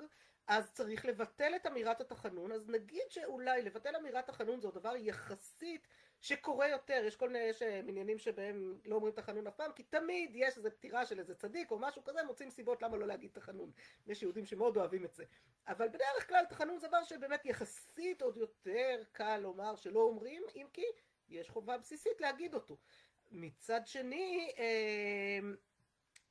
אז 0.46 0.72
צריך 0.72 1.04
לבטל 1.04 1.52
את 1.56 1.66
אמירת 1.66 2.00
התחנון, 2.00 2.52
אז 2.52 2.68
נגיד 2.68 3.02
שאולי 3.08 3.62
לבטל 3.62 3.96
אמירת 3.96 4.26
תחנון 4.26 4.60
זה 4.60 4.68
דבר 4.70 4.96
יחסית 4.96 5.88
שקורה 6.20 6.68
יותר, 6.68 7.02
יש 7.06 7.16
כל 7.16 7.28
מיני, 7.28 7.44
יש 7.44 7.62
מניינים 7.62 8.18
שבהם 8.18 8.78
לא 8.84 8.94
אומרים 8.94 9.14
תחנון 9.14 9.46
אף 9.46 9.56
פעם, 9.56 9.72
כי 9.72 9.82
תמיד 9.82 10.30
יש 10.34 10.56
איזו 10.56 10.70
פטירה 10.70 11.06
של 11.06 11.18
איזה 11.18 11.34
צדיק 11.34 11.70
או 11.70 11.78
משהו 11.78 12.04
כזה, 12.04 12.22
מוצאים 12.22 12.50
סיבות 12.50 12.82
למה 12.82 12.96
לא 12.96 13.06
להגיד 13.06 13.30
תחנון. 13.32 13.70
יש 14.06 14.22
יהודים 14.22 14.46
שמאוד 14.46 14.76
אוהבים 14.76 15.04
את 15.04 15.14
זה. 15.14 15.24
אבל 15.68 15.88
בדרך 15.88 16.28
כלל 16.28 16.44
תחנון 16.48 16.78
זה 16.78 16.88
דבר 16.88 17.04
שבאמת 17.04 17.46
יחסית 17.46 18.22
עוד 18.22 18.36
יותר 18.36 19.02
קל 19.12 19.38
לומר 19.38 19.76
שלא 19.76 20.00
אומרים, 20.00 20.42
אם 20.56 20.66
כי 20.72 20.84
יש 21.28 21.50
חובה 21.50 21.78
בסיסית 21.78 22.20
להגיד 22.20 22.54
אותו. 22.54 22.76
מצד 23.30 23.80
שני, 23.86 24.52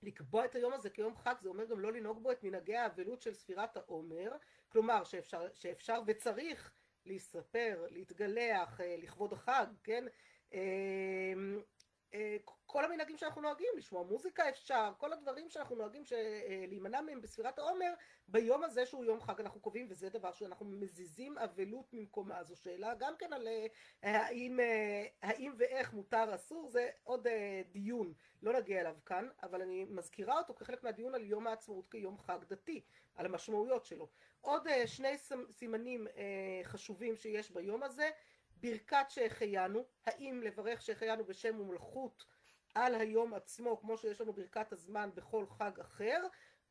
לקבוע 0.03 0.45
את 0.45 0.55
היום 0.55 0.73
הזה 0.73 0.89
כיום 0.89 1.17
חג 1.17 1.35
זה 1.41 1.49
אומר 1.49 1.65
גם 1.65 1.79
לא 1.79 1.91
לנהוג 1.91 2.23
בו 2.23 2.31
את 2.31 2.43
מנהגי 2.43 2.75
האבלות 2.75 3.21
של 3.21 3.33
ספירת 3.33 3.77
העומר, 3.77 4.31
כלומר 4.69 5.03
שאפשר, 5.03 5.47
שאפשר 5.53 6.01
וצריך 6.07 6.71
להספר, 7.05 7.87
להתגלח, 7.89 8.79
לכבוד 8.97 9.33
החג, 9.33 9.65
כן? 9.83 10.03
כל 12.71 12.85
המנהגים 12.85 13.17
שאנחנו 13.17 13.41
נוהגים, 13.41 13.67
לשמוע 13.77 14.03
מוזיקה 14.03 14.49
אפשר, 14.49 14.91
כל 14.97 15.13
הדברים 15.13 15.49
שאנחנו 15.49 15.75
נוהגים 15.75 16.03
להימנע 16.67 17.01
מהם 17.01 17.21
בספירת 17.21 17.59
העומר, 17.59 17.93
ביום 18.27 18.63
הזה 18.63 18.85
שהוא 18.85 19.05
יום 19.05 19.21
חג 19.21 19.41
אנחנו 19.41 19.59
קובעים, 19.61 19.87
וזה 19.89 20.09
דבר 20.09 20.33
שאנחנו 20.33 20.65
מזיזים 20.65 21.37
אבלות 21.37 21.93
ממקומה. 21.93 22.43
זו 22.43 22.55
שאלה 22.55 22.93
גם 22.95 23.13
כן 23.19 23.33
על 23.33 23.47
האם, 24.03 24.59
האם 25.21 25.53
ואיך 25.57 25.93
מותר 25.93 26.35
אסור, 26.35 26.69
זה 26.69 26.89
עוד 27.03 27.27
דיון, 27.71 28.13
לא 28.41 28.53
נגיע 28.53 28.81
אליו 28.81 28.95
כאן, 29.05 29.29
אבל 29.43 29.61
אני 29.61 29.85
מזכירה 29.85 30.37
אותו 30.37 30.53
כחלק 30.53 30.83
מהדיון 30.83 31.15
על 31.15 31.23
יום 31.23 31.47
העצמאות 31.47 31.87
כיום 31.87 32.17
חג 32.17 32.39
דתי, 32.47 32.81
על 33.15 33.25
המשמעויות 33.25 33.85
שלו. 33.85 34.09
עוד 34.41 34.67
שני 34.85 35.17
סימנים 35.51 36.07
חשובים 36.63 37.15
שיש 37.15 37.51
ביום 37.51 37.83
הזה, 37.83 38.09
ברכת 38.61 39.05
שהחיינו, 39.09 39.85
האם 40.05 40.41
לברך 40.43 40.81
שהחיינו 40.81 41.25
בשם 41.25 41.59
ומלכות 41.59 42.25
על 42.75 42.95
היום 42.95 43.33
עצמו 43.33 43.79
כמו 43.81 43.97
שיש 43.97 44.21
לנו 44.21 44.33
ברכת 44.33 44.73
הזמן 44.73 45.09
בכל 45.15 45.45
חג 45.47 45.79
אחר, 45.79 46.21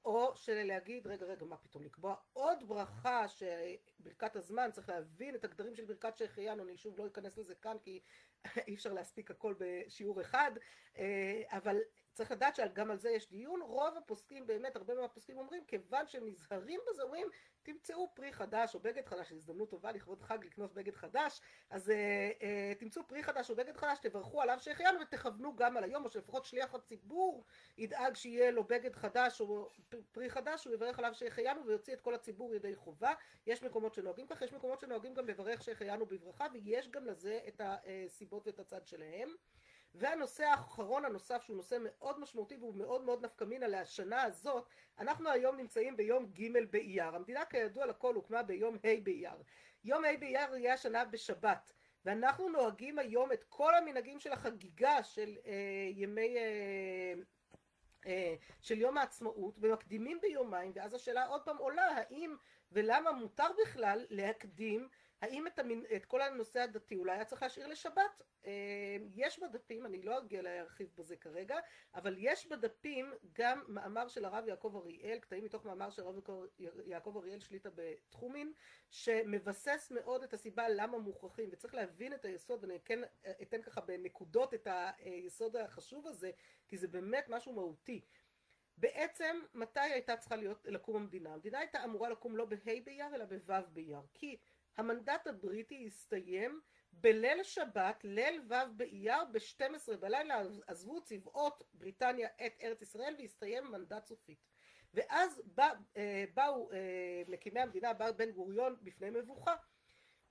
או 0.05 0.33
שלהגיד 0.37 1.07
רגע 1.07 1.27
רגע 1.27 1.47
מה 1.47 1.57
פתאום 1.57 1.85
לקבוע 1.85 2.15
עוד 2.33 2.69
ברכה 2.69 3.25
שברכת 3.29 4.37
הזמן 4.37 4.71
צריך 4.73 4.89
להבין 4.89 5.35
את 5.35 5.45
הגדרים 5.45 5.75
של 5.75 5.85
ברכת 5.85 6.19
שהחיינו, 6.19 6.63
אני 6.63 6.77
שוב 6.77 6.99
לא 6.99 7.07
אכנס 7.07 7.39
לזה 7.39 7.55
כאן 7.55 7.77
כי 7.83 8.01
אי 8.67 8.75
אפשר 8.75 8.93
להספיק 8.93 9.31
הכל 9.31 9.55
בשיעור 9.59 10.21
אחד, 10.21 10.51
אבל 11.49 11.77
צריך 12.19 12.31
לדעת 12.31 12.57
שגם 12.57 12.91
על 12.91 12.99
זה 12.99 13.11
יש 13.11 13.31
דיון, 13.31 13.63
רוב 13.63 13.97
הפוסקים 13.97 14.47
באמת, 14.47 14.77
הרבה 14.77 14.95
מהפוסקים 14.95 15.39
אומרים, 15.39 15.65
כיוון 15.65 16.07
שהם 16.07 16.27
נזהרים 16.27 16.81
בזה, 16.91 17.03
אומרים, 17.03 17.29
תמצאו 17.63 18.15
פרי 18.15 18.33
חדש 18.33 18.75
או 18.75 18.81
בגד 18.81 19.07
חדש, 19.07 19.33
הזדמנות 19.33 19.71
טובה 19.71 19.93
לכבוד 19.93 20.23
חג 20.23 20.39
לקנות 20.45 20.75
בגד 20.75 20.95
חדש, 20.97 21.41
אז 21.71 21.91
אה, 21.91 22.31
אה, 22.43 22.73
תמצאו 22.79 23.09
פרי 23.09 23.23
חדש 23.23 23.51
או 23.51 23.57
בגד 23.57 23.77
חדש, 23.77 23.99
תברכו 23.99 24.43
עליו 24.43 24.57
שהחיינו 24.61 25.01
ותכוונו 25.01 25.57
גם 25.57 25.77
על 25.77 25.85
היום, 25.85 26.05
או 26.05 26.11
שלפחות 26.11 26.45
שליח 26.45 26.75
הציבור 26.75 27.45
ידאג 27.79 28.15
שיהיה 28.15 28.51
לו 28.51 28.65
בגד 28.65 28.97
חדש 28.97 29.41
או 29.41 29.69
פרי 30.13 30.31
חדש, 30.31 30.65
הוא 30.65 30.75
יברך 30.75 30.99
עליו 30.99 31.15
שהחיינו 31.15 31.67
ויוציא 31.67 31.95
את 31.95 32.01
כל 32.01 32.15
הציבור 32.15 32.55
ידי 32.55 32.77
חובה. 32.77 33.13
יש 33.47 33.63
מקומות 33.63 33.95
שנוהגים 33.95 34.27
כך, 34.27 34.43
יש 34.43 34.53
מקומות 34.53 34.81
שנוהגים 34.81 35.15
גם 35.15 35.27
לברך 35.27 35.63
שהחיינו 35.63 36.07
בברכה, 36.07 36.47
ויש 36.53 36.89
גם 36.89 37.05
לזה 37.05 37.41
את 37.49 37.61
הסיבות 37.65 38.47
ואת 38.47 38.59
הצד 38.59 38.87
שלהם. 38.87 39.35
והנושא 39.95 40.45
האחרון 40.45 41.05
הנוסף 41.05 41.43
שהוא 41.43 41.57
נושא 41.57 41.77
מאוד 41.81 42.21
משמעותי 42.21 42.57
והוא 42.57 42.75
מאוד 42.75 43.03
מאוד 43.03 43.25
נפקא 43.25 43.45
מינה 43.45 43.69
לשנה 43.69 44.23
הזאת 44.23 44.69
אנחנו 44.99 45.31
היום 45.31 45.57
נמצאים 45.57 45.97
ביום 45.97 46.27
ג' 46.27 46.71
באייר. 46.71 47.17
המדינה 47.17 47.45
כידוע 47.45 47.87
לכל 47.87 48.15
הוקמה 48.15 48.43
ביום 48.43 48.75
ה' 48.75 49.01
באייר. 49.03 49.43
יום 49.85 50.05
ה' 50.05 50.17
באייר 50.21 50.57
יהיה 50.57 50.75
השנה 50.75 51.05
בשבת 51.05 51.73
ואנחנו 52.05 52.49
נוהגים 52.49 52.99
היום 52.99 53.33
את 53.33 53.45
כל 53.45 53.75
המנהגים 53.75 54.21
של 54.21 54.33
החגיגה 54.33 55.03
של 55.03 55.37
אה, 55.47 55.89
ימי 55.91 56.37
אה, 56.37 57.15
אה, 58.07 58.35
של 58.61 58.79
יום 58.79 58.99
העצמאות 58.99 59.55
ומקדימים 59.59 60.19
ביומיים 60.21 60.73
ואז 60.75 60.95
השאלה 60.95 61.27
עוד 61.27 61.43
פעם 61.43 61.57
עולה 61.57 61.87
האם 61.97 62.37
ולמה 62.73 63.13
מותר 63.13 63.47
בכלל 63.63 64.07
להקדים 64.11 64.89
האם 65.23 65.47
את, 65.47 65.59
המין, 65.59 65.85
את 65.97 66.05
כל 66.05 66.23
הנושא 66.23 66.61
הדתי 66.61 66.97
אולי 66.97 67.13
היה 67.13 67.25
צריך 67.25 67.43
להשאיר 67.43 67.67
לשבת? 67.67 68.23
יש 69.15 69.39
בדפים, 69.39 69.87
אני 69.87 70.03
לא 70.03 70.19
אגיע 70.19 70.43
להרחיב 70.43 70.89
בזה 70.95 71.17
כרגע, 71.17 71.57
אבל 71.95 72.15
יש 72.19 72.47
בדפים 72.47 73.13
גם 73.33 73.65
מאמר 73.69 74.09
של 74.09 74.25
הרב 74.25 74.45
יעקב 74.47 74.77
אריאל, 74.77 75.19
קטעים 75.19 75.45
מתוך 75.45 75.65
מאמר 75.65 75.91
של 75.91 76.03
הרב 76.03 76.21
יעקב 76.87 77.17
אריאל 77.17 77.41
שליטה 77.41 77.71
בתחומין, 77.75 78.53
שמבסס 78.91 79.93
מאוד 79.95 80.23
את 80.23 80.33
הסיבה 80.33 80.69
למה 80.69 80.99
מוכרחים, 80.99 81.49
וצריך 81.53 81.75
להבין 81.75 82.15
את 82.15 82.25
היסוד, 82.25 82.65
ואני 82.65 82.81
כן 82.85 83.01
אתן 83.43 83.63
ככה 83.63 83.81
בנקודות 83.81 84.55
את 84.55 84.69
היסוד 84.99 85.57
החשוב 85.57 86.07
הזה, 86.07 86.31
כי 86.69 86.77
זה 86.77 86.89
באמת 86.89 87.25
משהו 87.29 87.53
מהותי. 87.53 88.01
בעצם 88.77 89.41
מתי 89.55 89.81
הייתה 89.81 90.17
צריכה 90.17 90.37
להיות, 90.37 90.65
לקום 90.65 90.97
המדינה? 90.97 91.35
המדינה 91.35 91.59
הייתה 91.59 91.85
אמורה 91.85 92.09
לקום 92.09 92.37
לא 92.37 92.45
בה' 92.45 92.81
באייר 92.85 93.15
אלא 93.15 93.25
בו' 93.25 93.55
באייר, 93.73 94.03
כי 94.15 94.37
המנדט 94.79 95.27
הבריטי 95.27 95.87
הסתיים 95.87 96.61
בליל 96.93 97.43
שבת, 97.43 98.05
ליל 98.05 98.41
ו' 98.49 98.77
באייר, 98.77 99.25
ב-12 99.33 99.97
בלילה 99.97 100.43
עזבו 100.67 101.01
צבאות 101.01 101.65
בריטניה 101.75 102.29
את 102.47 102.53
ארץ 102.63 102.83
ישראל 102.83 103.15
והסתיים 103.19 103.71
מנדט 103.71 104.07
סופית. 104.07 104.39
ואז 104.95 105.43
בא, 105.45 105.73
אה, 105.97 106.25
באו 106.35 106.73
אה, 106.73 107.23
מקימי 107.29 107.61
המדינה, 107.61 107.93
בא 107.93 108.11
בן 108.11 108.31
גוריון 108.31 108.77
בפני 108.83 109.11
מבוכה. 109.11 109.55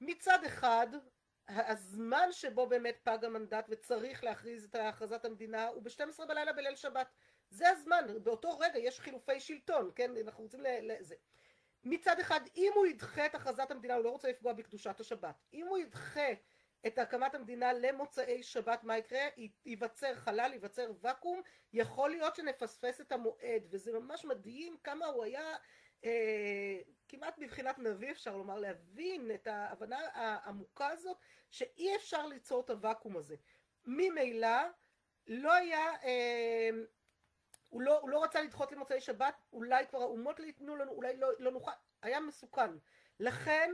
מצד 0.02 0.44
אחד, 0.46 0.88
הזמן 1.48 2.28
שבו 2.32 2.68
באמת 2.68 2.98
פג 3.04 3.26
המנדט 3.26 3.66
וצריך 3.70 4.24
להכריז 4.24 4.66
את 4.66 4.76
הכרזת 4.76 5.26
המדינה 5.26 5.68
הוא 5.68 5.84
ב-12 5.84 6.26
בלילה 6.26 6.54
בליל 6.54 6.76
שבת. 6.76 7.08
זה 7.50 7.70
הזמן, 7.70 8.06
באותו 8.24 8.60
רגע 8.60 8.80
יש 8.80 9.00
חילופי 9.00 9.40
שלטון, 9.40 9.92
כן, 9.96 10.12
אנחנו 10.26 10.44
רוצים 10.44 10.60
לזה. 10.62 11.16
מצד 11.90 12.20
אחד 12.20 12.40
אם 12.58 12.72
הוא 12.76 12.86
ידחה 12.86 13.26
את 13.26 13.36
הכרזת 13.36 13.72
המדינה 13.72 13.94
הוא 13.94 14.04
לא 14.04 14.10
רוצה 14.10 14.30
לפגוע 14.30 14.54
בקדושת 14.54 15.00
השבת. 15.00 15.36
אם 15.54 15.68
הוא 15.68 15.78
ידחה 15.78 16.30
את 16.88 16.98
הקמת 16.98 17.36
המדינה 17.36 17.74
למוצאי 17.74 18.44
שבת 18.44 18.84
מה 18.84 18.98
יקרה? 18.98 19.20
ייווצר 19.66 20.16
חלל, 20.16 20.54
ייווצר 20.54 20.92
ואקום. 21.02 21.42
יכול 21.74 22.10
להיות 22.10 22.36
שנפספס 22.36 23.02
את 23.02 23.12
המועד 23.12 23.64
וזה 23.70 24.00
ממש 24.00 24.26
מדהים 24.26 24.78
כמה 24.84 25.06
הוא 25.06 25.24
היה 25.24 25.56
אה, 26.06 26.80
כמעט 27.08 27.40
בבחינת 27.40 27.80
נביא 27.80 28.12
אפשר 28.12 28.38
לומר 28.38 28.60
להבין 28.60 29.32
את 29.32 29.48
ההבנה 29.48 30.00
העמוקה 30.14 30.88
הזאת 30.88 31.18
שאי 31.52 31.96
אפשר 31.96 32.28
ליצור 32.28 32.62
את 32.62 32.70
הוואקום 32.70 33.18
הזה. 33.18 33.36
ממילא 33.86 34.58
לא 35.28 35.54
היה 35.54 35.92
אה, 36.04 36.70
הוא 37.70 37.82
לא, 37.82 38.00
הוא 38.00 38.10
לא 38.10 38.24
רצה 38.24 38.42
לדחות 38.42 38.72
למוצאי 38.72 39.02
שבת, 39.02 39.42
אולי 39.54 39.88
כבר 39.88 40.02
האומות 40.02 40.40
לא 40.40 40.46
ייתנו 40.46 40.76
לנו, 40.76 40.92
אולי 40.92 41.18
לא, 41.18 41.28
לא 41.40 41.52
נוכל, 41.52 41.72
היה 42.02 42.20
מסוכן. 42.20 42.72
לכן 43.20 43.72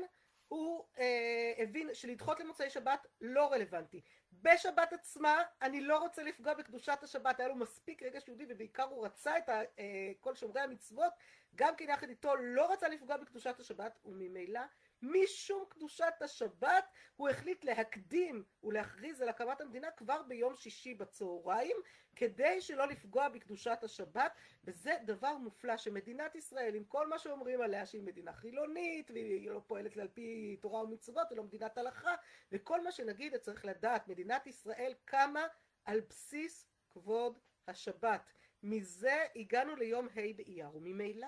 הוא 0.48 0.86
אה, 0.98 1.54
הבין 1.58 1.94
שלדחות 1.94 2.40
למוצאי 2.40 2.70
שבת 2.70 3.08
לא 3.22 3.52
רלוונטי. 3.52 4.02
בשבת 4.32 4.94
עצמה 4.94 5.44
אני 5.62 5.82
לא 5.82 5.98
רוצה 5.98 6.24
לפגוע 6.24 6.54
בקדושת 6.54 7.00
השבת, 7.04 7.40
היה 7.40 7.50
לו 7.50 7.56
מספיק 7.56 8.04
רגש 8.04 8.28
יהודי 8.28 8.46
ובעיקר 8.50 8.84
הוא 8.84 9.06
רצה 9.06 9.38
את 9.38 9.50
ה, 9.50 9.62
אה, 9.80 10.12
כל 10.20 10.36
שומרי 10.36 10.62
המצוות, 10.62 11.14
גם 11.56 11.76
כן 11.76 11.90
יחד 11.90 12.10
איתו 12.10 12.36
לא 12.36 12.72
רצה 12.74 12.88
לפגוע 12.88 13.18
בקדושת 13.18 13.60
השבת 13.60 14.00
וממילא 14.06 14.62
משום 15.04 15.64
קדושת 15.70 16.14
השבת 16.22 16.86
הוא 17.16 17.30
החליט 17.30 17.64
להקדים 17.64 18.44
ולהכריז 18.64 19.22
על 19.22 19.30
הקמת 19.30 19.62
המדינה 19.62 19.92
כבר 19.92 20.22
ביום 20.24 20.56
שישי 20.56 20.94
בצהריים 20.94 21.78
כדי 22.16 22.62
שלא 22.62 22.88
לפגוע 22.88 23.30
בקדושת 23.30 23.80
השבת. 23.84 24.32
וזה 24.64 24.94
דבר 25.06 25.38
מופלא 25.38 25.78
שמדינת 25.78 26.36
ישראל 26.36 26.76
עם 26.76 26.84
כל 26.84 27.08
מה 27.08 27.20
שאומרים 27.20 27.62
עליה 27.62 27.86
שהיא 27.86 28.02
מדינה 28.02 28.34
חילונית 28.34 29.12
והיא 29.12 29.50
לא 29.50 29.62
פועלת 29.68 29.98
על 29.98 30.08
פי 30.08 30.58
תורה 30.62 30.84
ומצוות 30.84 31.28
ולא 31.32 31.44
מדינת 31.44 31.78
הלכה 31.78 32.16
וכל 32.52 32.84
מה 32.84 32.92
שנגיד 32.92 33.38
צריך 33.38 33.66
לדעת 33.66 34.08
מדינת 34.08 34.48
ישראל 34.48 34.94
קמה 35.06 35.48
על 35.86 36.00
בסיס 36.00 36.68
כבוד 36.90 37.40
השבת. 37.68 38.32
מזה 38.64 39.26
הגענו 39.36 39.76
ליום 39.76 40.08
ה' 40.08 40.34
באייר 40.36 40.76
וממילא 40.76 41.28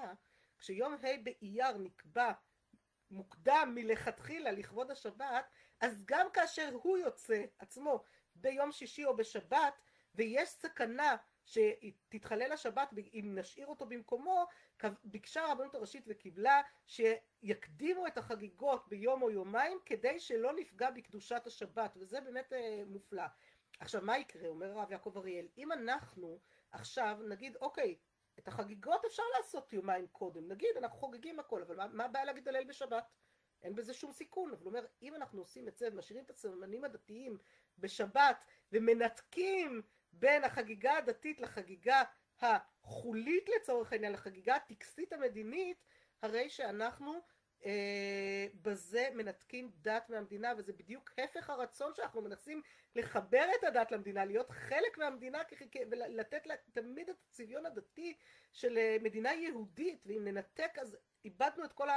כשיום 0.59 0.93
ה' 0.93 1.23
באייר 1.23 1.77
נקבע 1.77 2.31
מוקדם 3.11 3.71
מלכתחילה 3.75 4.51
לכבוד 4.51 4.91
השבת, 4.91 5.45
אז 5.79 6.03
גם 6.05 6.27
כאשר 6.33 6.69
הוא 6.83 6.97
יוצא 6.97 7.43
עצמו 7.59 8.03
ביום 8.35 8.71
שישי 8.71 9.05
או 9.05 9.15
בשבת, 9.17 9.73
ויש 10.15 10.49
סכנה 10.49 11.15
שתתחלל 11.45 12.51
השבת 12.51 12.93
אם 13.13 13.35
נשאיר 13.39 13.67
אותו 13.67 13.85
במקומו, 13.85 14.45
ביקשה 15.03 15.45
הרבנות 15.45 15.75
הראשית 15.75 16.03
וקיבלה 16.07 16.61
שיקדימו 16.87 18.07
את 18.07 18.17
החגיגות 18.17 18.87
ביום 18.87 19.21
או 19.21 19.31
יומיים 19.31 19.77
כדי 19.85 20.19
שלא 20.19 20.53
נפגע 20.53 20.91
בקדושת 20.91 21.47
השבת, 21.47 21.97
וזה 21.97 22.21
באמת 22.21 22.53
אה, 22.53 22.83
מופלא. 22.87 23.23
עכשיו 23.79 24.01
מה 24.01 24.17
יקרה, 24.17 24.47
אומר 24.47 24.79
הרב 24.79 24.91
יעקב 24.91 25.17
אריאל, 25.17 25.47
אם 25.57 25.71
אנחנו 25.71 26.39
עכשיו 26.71 27.17
נגיד 27.29 27.55
אוקיי 27.55 27.95
את 28.39 28.47
החגיגות 28.47 29.05
אפשר 29.05 29.23
לעשות 29.37 29.73
יומיים 29.73 30.07
קודם, 30.07 30.47
נגיד 30.47 30.77
אנחנו 30.77 30.97
חוגגים 30.97 31.39
הכל, 31.39 31.61
אבל 31.61 31.75
מה, 31.75 31.87
מה 31.87 32.05
הבעיה 32.05 32.25
להגיד 32.25 32.47
הלל 32.47 32.63
בשבת? 32.63 33.05
אין 33.63 33.75
בזה 33.75 33.93
שום 33.93 34.11
סיכון, 34.11 34.51
אבל 34.51 34.63
הוא 34.63 34.69
אומר 34.69 34.85
אם 35.01 35.15
אנחנו 35.15 35.41
עושים 35.41 35.67
את 35.67 35.77
זה 35.77 35.87
ומשאירים 35.91 36.25
את 36.25 36.29
הסממנים 36.29 36.83
הדתיים 36.83 37.37
בשבת 37.77 38.45
ומנתקים 38.71 39.81
בין 40.11 40.43
החגיגה 40.43 40.97
הדתית 40.97 41.39
לחגיגה 41.39 42.03
החולית 42.39 43.49
לצורך 43.55 43.91
העניין, 43.91 44.13
לחגיגה 44.13 44.55
הטקסית 44.55 45.13
המדינית, 45.13 45.83
הרי 46.21 46.49
שאנחנו 46.49 47.21
בזה 48.61 49.07
מנתקים 49.13 49.71
דת 49.81 50.09
מהמדינה 50.09 50.53
וזה 50.57 50.73
בדיוק 50.73 51.11
הפך 51.17 51.49
הרצון 51.49 51.91
שאנחנו 51.95 52.21
מנסים 52.21 52.61
לחבר 52.95 53.45
את 53.59 53.63
הדת 53.63 53.91
למדינה, 53.91 54.25
להיות 54.25 54.49
חלק 54.49 54.97
מהמדינה 54.97 55.39
ולתת 55.91 56.47
לה 56.47 56.55
תמיד 56.73 57.09
את 57.09 57.15
הצביון 57.29 57.65
הדתי 57.65 58.17
של 58.51 58.77
אה, 58.77 58.97
מדינה 59.01 59.33
יהודית. 59.33 60.03
ואם 60.05 60.21
ננתק 60.23 60.71
אז 60.81 60.97
איבדנו 61.25 61.65
את 61.65 61.73
כל 61.73 61.87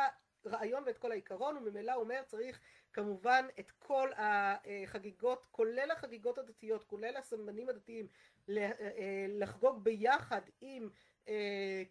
הרעיון 0.45 0.83
ואת 0.87 0.99
כל 0.99 1.13
העיקרון 1.13 1.57
וממילא 1.57 1.95
אומר 1.95 2.23
צריך 2.27 2.61
כמובן 2.93 3.47
את 3.61 3.71
כל 3.71 4.11
החגיגות 4.17 5.47
כולל 5.51 5.91
החגיגות 5.91 6.39
הדתיות 6.39 6.85
כולל 6.85 7.17
הסממנים 7.17 7.69
הדתיים 7.69 8.07
אה, 8.49 9.27
לחגוג 9.29 9.85
ביחד 9.85 10.43
עם 10.61 10.89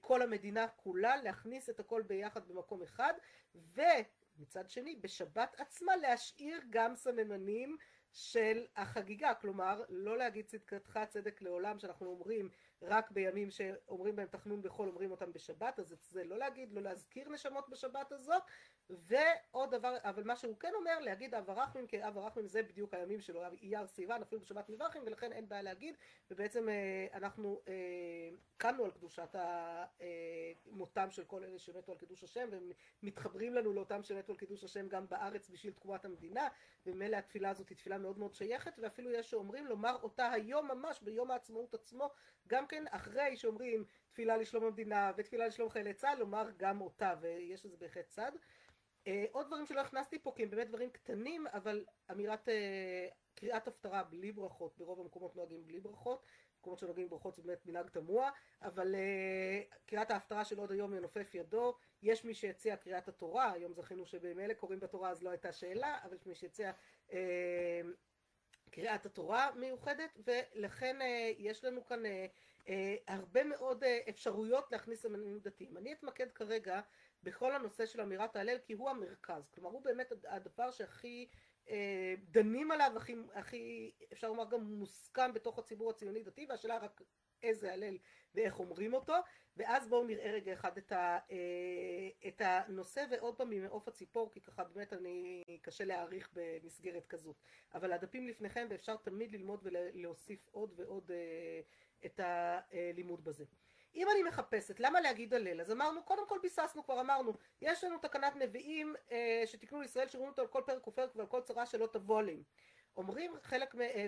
כל 0.01 0.21
המדינה 0.21 0.67
כולה 0.67 1.17
להכניס 1.17 1.69
את 1.69 1.79
הכל 1.79 2.01
ביחד 2.01 2.47
במקום 2.47 2.81
אחד 2.81 3.13
ומצד 3.55 4.69
שני 4.69 4.95
בשבת 4.95 5.55
עצמה 5.59 5.95
להשאיר 5.95 6.61
גם 6.69 6.95
סממנים 6.95 7.77
של 8.11 8.65
החגיגה, 8.75 9.33
כלומר 9.33 9.83
לא 9.89 10.17
להגיד 10.17 10.45
צדקתך 10.45 10.99
צדק 11.09 11.41
לעולם 11.41 11.79
שאנחנו 11.79 12.09
אומרים 12.09 12.49
רק 12.81 13.11
בימים 13.11 13.51
שאומרים 13.51 14.15
בהם 14.15 14.27
תחנון 14.27 14.61
בחול 14.61 14.87
אומרים 14.87 15.11
אותם 15.11 15.33
בשבת 15.33 15.79
אז 15.79 15.93
את 15.93 16.03
זה 16.03 16.23
לא 16.23 16.37
להגיד, 16.37 16.73
לא 16.73 16.81
להזכיר 16.81 17.29
נשמות 17.29 17.69
בשבת 17.69 18.11
הזאת 18.11 18.43
ועוד 18.89 19.71
דבר, 19.75 19.97
אבל 20.01 20.23
מה 20.23 20.35
שהוא 20.35 20.55
כן 20.59 20.71
אומר 20.75 20.99
להגיד 20.99 21.35
אב 21.35 21.49
הרחמים 21.49 21.87
כי 21.87 22.07
אב 22.07 22.17
הרחמים 22.17 22.47
זה 22.47 22.63
בדיוק 22.63 22.93
הימים 22.93 23.21
שלו, 23.21 23.41
אייר 23.61 23.87
סיוון 23.87 24.21
אפילו 24.21 24.41
בשבת 24.41 24.69
מברכים 24.69 25.01
ולכן 25.05 25.31
אין 25.31 25.49
בעיה 25.49 25.61
להגיד 25.61 25.95
ובעצם 26.31 26.67
אנחנו 27.13 27.61
קמנו 28.57 28.85
על 28.85 28.91
קדושת 28.91 29.35
מותם 30.65 31.11
של 31.11 31.23
כל 31.23 31.43
אלה 31.43 31.59
שמתו 31.59 31.91
על 31.91 31.97
קידוש 31.97 32.23
השם 32.23 32.47
והם 32.51 32.71
מתחברים 33.03 33.53
לנו 33.53 33.73
לאותם 33.73 34.03
שמתו 34.03 34.31
על 34.33 34.37
קידוש 34.37 34.63
השם 34.63 34.87
גם 34.87 35.07
בארץ 35.09 35.49
בשביל 35.49 35.73
תקומת 35.73 36.05
המדינה 36.05 36.47
וממילא 36.85 37.17
התפילה 37.17 37.49
הזאת 37.49 37.69
היא 37.69 37.77
תפילה 37.77 37.97
מאוד 37.97 38.17
מאוד 38.17 38.33
שייכת 38.33 38.79
ואפילו 38.79 39.11
יש 39.11 39.29
שאומרים 39.29 39.67
לומר 39.67 39.95
אותה 40.03 40.31
היום 40.31 40.67
ממש 40.67 41.01
ביום 41.01 41.31
העצמאות 41.31 41.73
עצמו 41.73 42.09
גם 42.47 42.67
כן 42.67 42.83
אחרי 42.89 43.37
שאומרים 43.37 43.85
תפילה 44.09 44.37
לשלום 44.37 44.63
המדינה 44.63 45.11
ותפילה 45.17 45.47
לשלום 45.47 45.69
חיילי 45.69 45.93
צה"ל 45.93 46.19
לומר 46.19 46.49
גם 46.57 46.81
אותה 46.81 47.13
ויש 47.21 47.65
לזה 47.65 47.77
בהחלט 47.77 48.07
צד 48.07 48.31
עוד 49.31 49.47
דברים 49.47 49.65
שלא 49.65 49.81
הכנסתי 49.81 50.19
פה 50.19 50.33
כי 50.35 50.43
הם 50.43 50.49
באמת 50.49 50.67
דברים 50.67 50.89
קטנים 50.89 51.47
אבל 51.47 51.85
אמירת 52.11 52.49
קריאת 53.35 53.67
הפטרה 53.67 54.03
בלי 54.03 54.31
ברכות 54.31 54.77
ברוב 54.77 54.99
המקומות 54.99 55.35
נוהגים 55.35 55.67
בלי 55.67 55.79
ברכות 55.79 56.25
מקומות 56.59 56.79
שנוהגים 56.79 57.09
ברכות 57.09 57.35
זה 57.35 57.41
באמת 57.41 57.65
מנהג 57.65 57.89
תמוה 57.89 58.31
אבל 58.61 58.95
קריאת 59.85 60.11
ההפטרה 60.11 60.45
של 60.45 60.57
עוד 60.57 60.71
היום 60.71 60.93
ינופף 60.93 61.33
ידו. 61.33 61.75
יש 62.01 62.25
מי 62.25 62.33
שהציע 62.33 62.75
קריאת 62.75 63.07
התורה 63.07 63.51
היום 63.51 63.73
זכינו 63.73 64.05
שבמילא 64.05 64.53
קוראים 64.53 64.79
בתורה 64.79 65.09
אז 65.09 65.23
לא 65.23 65.29
הייתה 65.29 65.51
שאלה 65.51 65.99
אבל 66.03 66.15
יש 66.15 66.25
מי 66.25 66.35
שהציע 66.35 66.71
קריאת 68.71 69.05
התורה 69.05 69.51
מיוחדת 69.55 70.17
ולכן 70.25 70.97
יש 71.37 71.65
לנו 71.65 71.85
כאן 71.85 72.03
הרבה 73.07 73.43
מאוד 73.43 73.83
אפשרויות 74.09 74.71
להכניס 74.71 75.01
סממנים 75.01 75.39
דתיים. 75.39 75.77
אני 75.77 75.93
אתמקד 75.93 76.31
כרגע 76.31 76.81
בכל 77.23 77.55
הנושא 77.55 77.85
של 77.85 78.01
אמירת 78.01 78.35
ההלל 78.35 78.57
כי 78.65 78.73
הוא 78.73 78.89
המרכז. 78.89 79.49
כלומר 79.49 79.69
הוא 79.69 79.83
באמת 79.83 80.11
הדבר 80.27 80.71
שהכי 80.71 81.29
דנים 82.31 82.71
עליו 82.71 82.91
הכי, 82.97 83.15
הכי 83.33 83.91
אפשר 84.13 84.27
לומר 84.27 84.49
גם 84.49 84.63
מוסכם 84.63 85.33
בתוך 85.33 85.59
הציבור 85.59 85.89
הציוני 85.89 86.23
דתי 86.23 86.45
והשאלה 86.49 86.77
רק 86.77 87.01
איזה 87.43 87.73
הלל 87.73 87.97
ואיך 88.35 88.59
אומרים 88.59 88.93
אותו. 88.93 89.13
ואז 89.57 89.87
בואו 89.87 90.03
נראה 90.03 90.31
רגע 90.31 90.53
אחד 90.53 90.77
את, 90.77 90.91
ה, 90.91 91.17
את 92.27 92.41
הנושא 92.45 93.05
ועוד 93.11 93.37
פעם 93.37 93.49
ממעוף 93.49 93.87
הציפור 93.87 94.31
כי 94.31 94.41
ככה 94.41 94.63
באמת 94.63 94.93
אני 94.93 95.43
קשה 95.61 95.85
להעריך 95.85 96.29
במסגרת 96.33 97.07
כזאת. 97.07 97.35
אבל 97.73 97.93
הדפים 97.93 98.27
לפניכם 98.27 98.67
ואפשר 98.69 98.95
תמיד 98.95 99.31
ללמוד 99.31 99.59
ולהוסיף 99.63 100.47
עוד 100.51 100.73
ועוד 100.75 101.11
את 102.05 102.19
הלימוד 102.23 103.23
בזה 103.23 103.45
אם 103.97 104.07
אני 104.11 104.23
מחפשת 104.23 104.79
למה 104.79 105.01
להגיד 105.01 105.33
הלל? 105.33 105.61
אז 105.61 105.71
אמרנו 105.71 106.03
קודם 106.03 106.27
כל 106.27 106.39
ביססנו 106.41 106.83
כבר 106.83 107.01
אמרנו 107.01 107.33
יש 107.61 107.83
לנו 107.83 107.97
תקנת 107.97 108.35
נביאים 108.35 108.95
אה, 109.11 109.43
שתקנו 109.45 109.81
לישראל 109.81 110.07
שאומרים 110.07 110.31
אותו 110.31 110.41
על 110.41 110.47
כל 110.47 110.61
פרק 110.65 110.87
ופרק 110.87 111.15
ועל 111.15 111.27
כל 111.27 111.41
צרה 111.41 111.65
שלא 111.65 111.87
תבוא 111.87 112.19
עליהם. 112.19 112.43
אומרים 112.97 113.33
חלק 113.41 113.75
מ... 113.75 113.81
אה, 113.81 114.07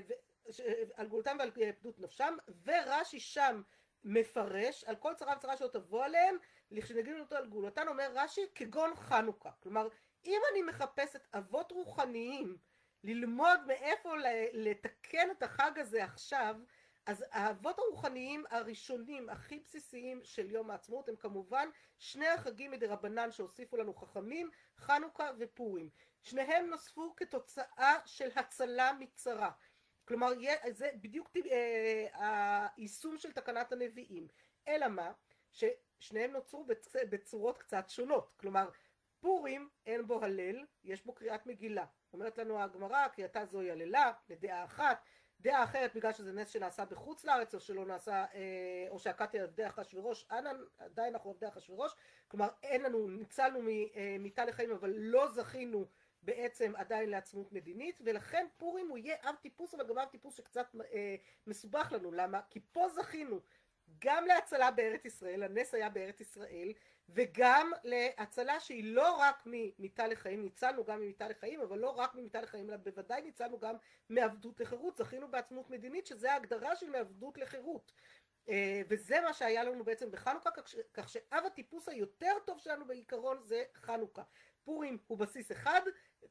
על 0.93 1.07
גאולתם 1.07 1.35
ועל 1.39 1.51
פדות 1.51 1.99
נפשם 1.99 2.37
ורש"י 2.65 3.19
שם 3.19 3.61
מפרש 4.03 4.83
על 4.83 4.95
כל 4.95 5.13
צרה 5.13 5.33
וצרה 5.37 5.57
שלא 5.57 5.67
תבוא 5.67 6.05
עליהם 6.05 6.37
לכשנגידו 6.71 7.19
אותו 7.19 7.35
על 7.35 7.49
גאולתן 7.49 7.87
אומר 7.87 8.11
רש"י 8.13 8.41
כגון 8.55 8.95
חנוכה. 8.95 9.51
כלומר 9.59 9.87
אם 10.25 10.41
אני 10.51 10.61
מחפשת 10.61 11.27
אבות 11.33 11.71
רוחניים 11.71 12.57
ללמוד 13.03 13.59
מאיפה 13.67 14.13
לתקן 14.53 15.31
את 15.31 15.43
החג 15.43 15.79
הזה 15.79 16.03
עכשיו 16.03 16.55
אז 17.09 17.25
האבות 17.31 17.79
הרוחניים 17.79 18.43
הראשונים 18.49 19.29
הכי 19.29 19.59
בסיסיים 19.59 20.21
של 20.23 20.51
יום 20.51 20.71
העצמאות 20.71 21.09
הם 21.09 21.15
כמובן 21.15 21.69
שני 21.97 22.27
החגים 22.27 22.71
מדרבנן 22.71 23.31
שהוסיפו 23.31 23.77
לנו 23.77 23.93
חכמים 23.93 24.49
חנוכה 24.77 25.31
ופורים. 25.39 25.89
שניהם 26.21 26.65
נוספו 26.65 27.15
כתוצאה 27.15 27.95
של 28.05 28.29
הצלה 28.35 28.91
מצרה. 28.99 29.51
כלומר 30.05 30.31
זה 30.69 30.89
בדיוק 31.01 31.29
היישום 32.13 33.17
של 33.17 33.31
תקנת 33.31 33.71
הנביאים. 33.71 34.27
אלא 34.67 34.87
מה? 34.87 35.11
ששניהם 35.51 36.31
נוצרו 36.31 36.65
בצורות 37.09 37.57
קצת 37.57 37.89
שונות. 37.89 38.33
כלומר 38.37 38.69
פורים 39.19 39.69
אין 39.85 40.07
בו 40.07 40.23
הלל 40.23 40.65
יש 40.83 41.05
בו 41.05 41.13
קריאת 41.13 41.45
מגילה. 41.45 41.85
אומרת 42.13 42.37
לנו 42.37 42.61
הגמרא 42.61 43.07
קריאתה 43.07 43.45
זוהי 43.45 43.71
הללה 43.71 44.11
לדעה 44.29 44.63
אחת 44.63 45.03
דעה 45.41 45.63
אחרת 45.63 45.95
בגלל 45.95 46.13
שזה 46.13 46.33
נס 46.33 46.49
שנעשה 46.49 46.85
בחוץ 46.85 47.25
לארץ 47.25 47.55
או 47.55 47.59
שלא 47.59 47.85
נעשה 47.85 48.25
או 48.89 48.99
שהכתי 48.99 49.39
על 49.39 49.45
ידי 49.45 49.67
אחשוורוש 49.67 50.25
עדיין 50.79 51.13
אנחנו 51.13 51.29
עובדי 51.29 51.47
אחשוורוש. 51.47 51.95
כלומר 52.27 52.47
אין 52.63 52.81
לנו 52.81 53.07
ניצלנו 53.07 53.59
ממיתה 53.63 54.45
לחיים 54.45 54.71
אבל 54.71 54.93
לא 54.95 55.27
זכינו 55.27 55.85
בעצם 56.21 56.73
עדיין 56.75 57.09
לעצמאות 57.09 57.51
מדינית 57.51 57.99
ולכן 58.05 58.47
פורים 58.57 58.89
הוא 58.89 58.97
יהיה 58.97 59.15
אב 59.23 59.35
טיפוס 59.41 59.73
אבל 59.73 59.87
גם 59.87 59.97
אב 59.97 60.07
טיפוס 60.07 60.35
שקצת 60.35 60.75
מסובך 61.47 61.91
לנו. 61.91 62.11
למה? 62.11 62.41
כי 62.49 62.59
פה 62.71 62.89
זכינו 62.89 63.39
גם 63.99 64.25
להצלה 64.25 64.71
בארץ 64.71 65.05
ישראל 65.05 65.43
הנס 65.43 65.73
היה 65.73 65.89
בארץ 65.89 66.21
ישראל 66.21 66.73
וגם 67.13 67.71
להצלה 67.83 68.59
שהיא 68.59 68.93
לא 68.93 69.15
רק 69.17 69.43
ממיתה 69.45 70.07
לחיים, 70.07 70.41
ניצלנו 70.41 70.85
גם 70.85 70.99
ממיתה 70.99 71.29
לחיים, 71.29 71.61
אבל 71.61 71.79
לא 71.79 71.89
רק 71.89 72.15
ממיתה 72.15 72.41
לחיים, 72.41 72.69
אלא 72.69 72.77
בוודאי 72.77 73.21
ניצלנו 73.21 73.59
גם 73.59 73.75
מעבדות 74.09 74.59
לחירות, 74.59 74.97
זכינו 74.97 75.31
בעצמאות 75.31 75.69
מדינית, 75.69 76.07
שזה 76.07 76.33
ההגדרה 76.33 76.75
של 76.75 76.89
מעבדות 76.89 77.37
לחירות. 77.37 77.91
וזה 78.89 79.21
מה 79.21 79.33
שהיה 79.33 79.63
לנו 79.63 79.83
בעצם 79.83 80.11
בחנוכה, 80.11 80.49
כך 80.93 81.09
שאב 81.09 81.45
הטיפוס 81.45 81.89
היותר 81.89 82.31
טוב 82.45 82.59
שלנו 82.59 82.87
בעיקרון 82.87 83.41
זה 83.43 83.63
חנוכה. 83.75 84.23
פורים 84.63 84.97
הוא 85.07 85.17
בסיס 85.17 85.51
אחד, 85.51 85.81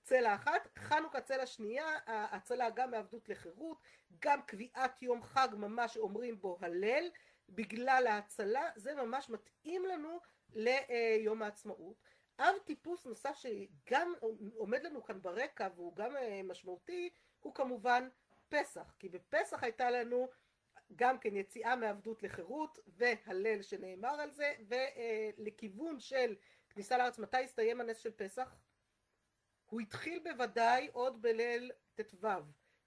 צלע 0.02 0.34
אחת, 0.34 0.68
חנוכה 0.78 1.20
צלע 1.20 1.46
שנייה, 1.46 1.98
הצלה 2.06 2.70
גם 2.70 2.90
מעבדות 2.90 3.28
לחירות, 3.28 3.82
גם 4.18 4.42
קביעת 4.42 5.02
יום 5.02 5.22
חג 5.22 5.48
ממש 5.52 5.96
אומרים 5.96 6.40
בו 6.40 6.58
הלל, 6.60 7.10
בגלל 7.48 8.06
ההצלה, 8.06 8.70
זה 8.76 8.94
ממש 8.94 9.30
מתאים 9.30 9.86
לנו 9.86 10.20
ליום 10.54 11.42
העצמאות. 11.42 11.96
אב 12.38 12.54
טיפוס 12.64 13.06
נוסף 13.06 13.36
שגם 13.36 14.14
עומד 14.54 14.82
לנו 14.82 15.04
כאן 15.04 15.22
ברקע 15.22 15.68
והוא 15.74 15.96
גם 15.96 16.14
משמעותי 16.44 17.10
הוא 17.40 17.54
כמובן 17.54 18.08
פסח 18.48 18.94
כי 18.98 19.08
בפסח 19.08 19.62
הייתה 19.62 19.90
לנו 19.90 20.28
גם 20.96 21.18
כן 21.18 21.36
יציאה 21.36 21.76
מעבדות 21.76 22.22
לחירות 22.22 22.78
והלל 22.86 23.62
שנאמר 23.62 24.20
על 24.20 24.30
זה 24.30 24.54
ולכיוון 24.68 26.00
של 26.00 26.36
כניסה 26.70 26.98
לארץ 26.98 27.18
מתי 27.18 27.44
הסתיים 27.44 27.80
הנס 27.80 27.98
של 27.98 28.12
פסח? 28.12 28.54
הוא 29.66 29.80
התחיל 29.80 30.22
בוודאי 30.24 30.88
עוד 30.92 31.22
בליל 31.22 31.72
ט"ו 31.94 32.28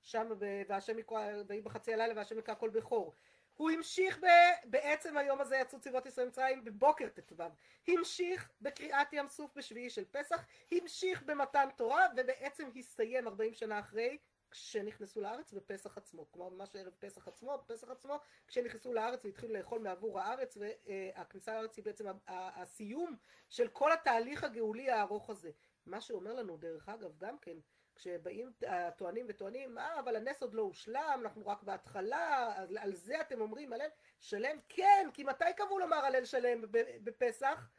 שם 0.02 0.30
והשם 0.68 1.00
יקרא 1.00 1.32
ויהי 1.48 1.62
בחצי 1.62 1.94
הלילה 1.94 2.14
והשם 2.16 2.40
יקרא 2.40 2.56
כל 2.56 2.70
בכור 2.70 3.16
הוא 3.62 3.72
המשיך 3.72 4.20
ב... 4.20 4.26
בעצם 4.66 5.18
היום 5.18 5.42
הזה 5.42 5.56
יצאו 5.56 5.80
צבאות 5.80 6.06
ישראל 6.06 6.28
מצרים 6.28 6.64
בבוקר 6.64 7.10
ט"ו, 7.10 7.44
המשיך 7.88 8.50
בקריאת 8.62 9.14
ים 9.14 9.28
סוף 9.28 9.52
בשביעי 9.56 9.90
של 9.90 10.06
פסח, 10.12 10.46
המשיך 10.72 11.24
במתן 11.24 11.68
תורה 11.76 12.06
ובעצם 12.18 12.70
הסתיים 12.76 13.28
40 13.28 13.54
שנה 13.54 13.80
אחרי 13.80 14.18
כשנכנסו 14.52 15.22
לארץ 15.22 15.54
בפסח 15.54 15.98
עצמו, 15.98 16.32
כלומר 16.32 16.50
ממש 16.50 16.70
ערב 16.76 16.94
פסח 17.00 17.28
עצמו, 17.28 17.64
פסח 17.68 17.90
עצמו, 17.90 18.20
כשנכנסו 18.48 18.94
לארץ 18.94 19.26
והתחילו 19.26 19.54
לאכול 19.54 19.80
מעבור 19.80 20.20
הארץ 20.20 20.58
והכניסה 20.58 21.54
לארץ 21.54 21.78
היא 21.78 21.86
בעצם 21.86 22.06
הסיום 22.28 23.16
של 23.50 23.68
כל 23.68 23.92
התהליך 23.92 24.44
הגאולי 24.44 24.92
הארוך 24.92 25.30
הזה. 25.30 25.52
מה 25.86 26.02
שאומר 26.02 26.34
לנו 26.34 26.58
דרך 26.58 26.90
אגב 26.90 27.18
גם 27.18 27.38
כן 27.38 27.58
כשבאים 27.96 28.52
הטוענים 28.68 29.26
וטוענים, 29.30 29.78
אה, 29.78 30.00
אבל 30.00 30.16
הנס 30.16 30.42
עוד 30.42 30.54
לא 30.54 30.62
הושלם, 30.62 31.20
אנחנו 31.22 31.48
רק 31.48 31.64
בהתחלה, 31.64 32.54
על, 32.58 32.78
על 32.78 32.96
זה 32.96 33.22
אתם 33.22 33.42
אומרים 33.42 33.74
הלל 33.74 33.90
שלם? 34.20 34.58
כן, 34.70 35.10
כי 35.14 35.24
מתי 35.24 35.46
קבעו 35.58 35.80
לומר 35.80 36.06
הלל 36.06 36.26
שלם 36.26 36.62
בפסח? 37.04 37.70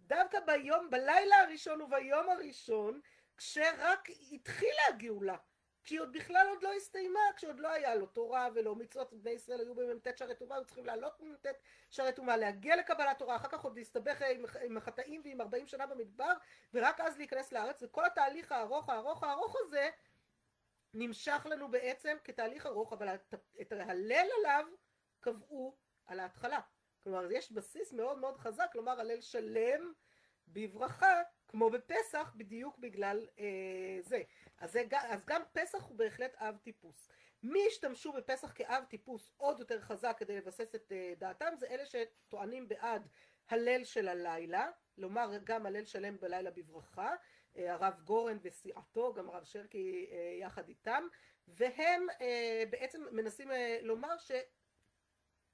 דווקא 0.00 0.40
ביום, 0.40 0.90
בלילה 0.90 1.36
הראשון 1.36 1.82
וביום 1.82 2.28
הראשון, 2.30 3.00
כשרק 3.36 4.08
התחילה 4.32 4.82
הגאולה. 4.88 5.36
כשהיא 5.84 6.00
עוד 6.00 6.12
בכלל 6.12 6.46
עוד 6.48 6.62
לא 6.62 6.72
הסתיימה, 6.72 7.20
כשעוד 7.36 7.60
לא 7.60 7.68
היה 7.68 7.94
לו 7.94 8.06
תורה 8.06 8.48
ולא 8.54 8.76
מצוות, 8.76 9.12
בני 9.12 9.30
ישראל 9.30 9.60
היו 9.60 9.74
במ"ט 9.74 10.18
שערי 10.18 10.34
טומאה, 10.34 10.56
היו 10.56 10.64
צריכים 10.64 10.86
לעלות 10.86 11.20
במ"ט 11.20 11.46
שערי 11.90 12.12
טומאה, 12.12 12.36
להגיע 12.36 12.76
לקבלת 12.76 13.18
תורה, 13.18 13.36
אחר 13.36 13.48
כך 13.48 13.60
עוד 13.60 13.76
להסתבך 13.76 14.22
עם, 14.22 14.44
עם 14.64 14.76
החטאים 14.76 15.20
ועם 15.24 15.40
40 15.40 15.66
שנה 15.66 15.86
במדבר, 15.86 16.32
ורק 16.74 17.00
אז 17.00 17.16
להיכנס 17.18 17.52
לארץ, 17.52 17.82
וכל 17.82 18.04
התהליך 18.04 18.52
הארוך 18.52 18.88
הארוך 18.88 19.22
הארוך 19.22 19.56
הזה 19.58 19.90
נמשך 20.94 21.46
לנו 21.50 21.70
בעצם 21.70 22.16
כתהליך 22.24 22.66
ארוך, 22.66 22.92
אבל 22.92 23.08
את 23.60 23.72
ההלל 23.72 24.26
עליו 24.38 24.66
קבעו 25.20 25.76
על 26.06 26.20
ההתחלה. 26.20 26.60
כלומר, 27.02 27.32
יש 27.32 27.52
בסיס 27.52 27.92
מאוד 27.92 28.18
מאוד 28.18 28.36
חזק, 28.36 28.68
כלומר 28.72 29.00
הלל 29.00 29.20
שלם 29.20 29.92
בברכה, 30.48 31.22
כמו 31.48 31.70
בפסח, 31.70 32.32
בדיוק 32.36 32.78
בגלל 32.78 33.26
אה, 33.38 33.98
זה. 34.00 34.22
אז, 34.58 34.72
זה. 34.72 34.82
אז 34.90 35.24
גם 35.26 35.42
פסח 35.52 35.82
הוא 35.82 35.98
בהחלט 35.98 36.34
אב 36.36 36.56
טיפוס. 36.56 37.08
מי 37.42 37.66
השתמשו 37.68 38.12
בפסח 38.12 38.52
כאב 38.54 38.84
טיפוס 38.84 39.30
עוד 39.36 39.58
יותר 39.60 39.80
חזק 39.80 40.16
כדי 40.18 40.36
לבסס 40.36 40.74
את 40.74 40.92
אה, 40.92 41.12
דעתם, 41.18 41.54
זה 41.58 41.66
אלה 41.66 41.84
שטוענים 41.86 42.68
בעד 42.68 43.08
הלל 43.48 43.84
של 43.84 44.08
הלילה, 44.08 44.70
לומר 44.98 45.30
גם 45.44 45.66
הלל 45.66 45.84
שלם 45.84 46.16
בלילה 46.20 46.50
בברכה, 46.50 47.14
אה, 47.56 47.72
הרב 47.72 48.00
גורן 48.04 48.38
וסיעתו, 48.42 49.14
גם 49.14 49.30
הרב 49.30 49.44
שרקי 49.44 50.06
אה, 50.10 50.36
יחד 50.40 50.68
איתם, 50.68 51.06
והם 51.48 52.06
אה, 52.20 52.64
בעצם 52.70 53.02
מנסים 53.12 53.50
אה, 53.50 53.78
לומר 53.82 54.18
ש... 54.18 54.30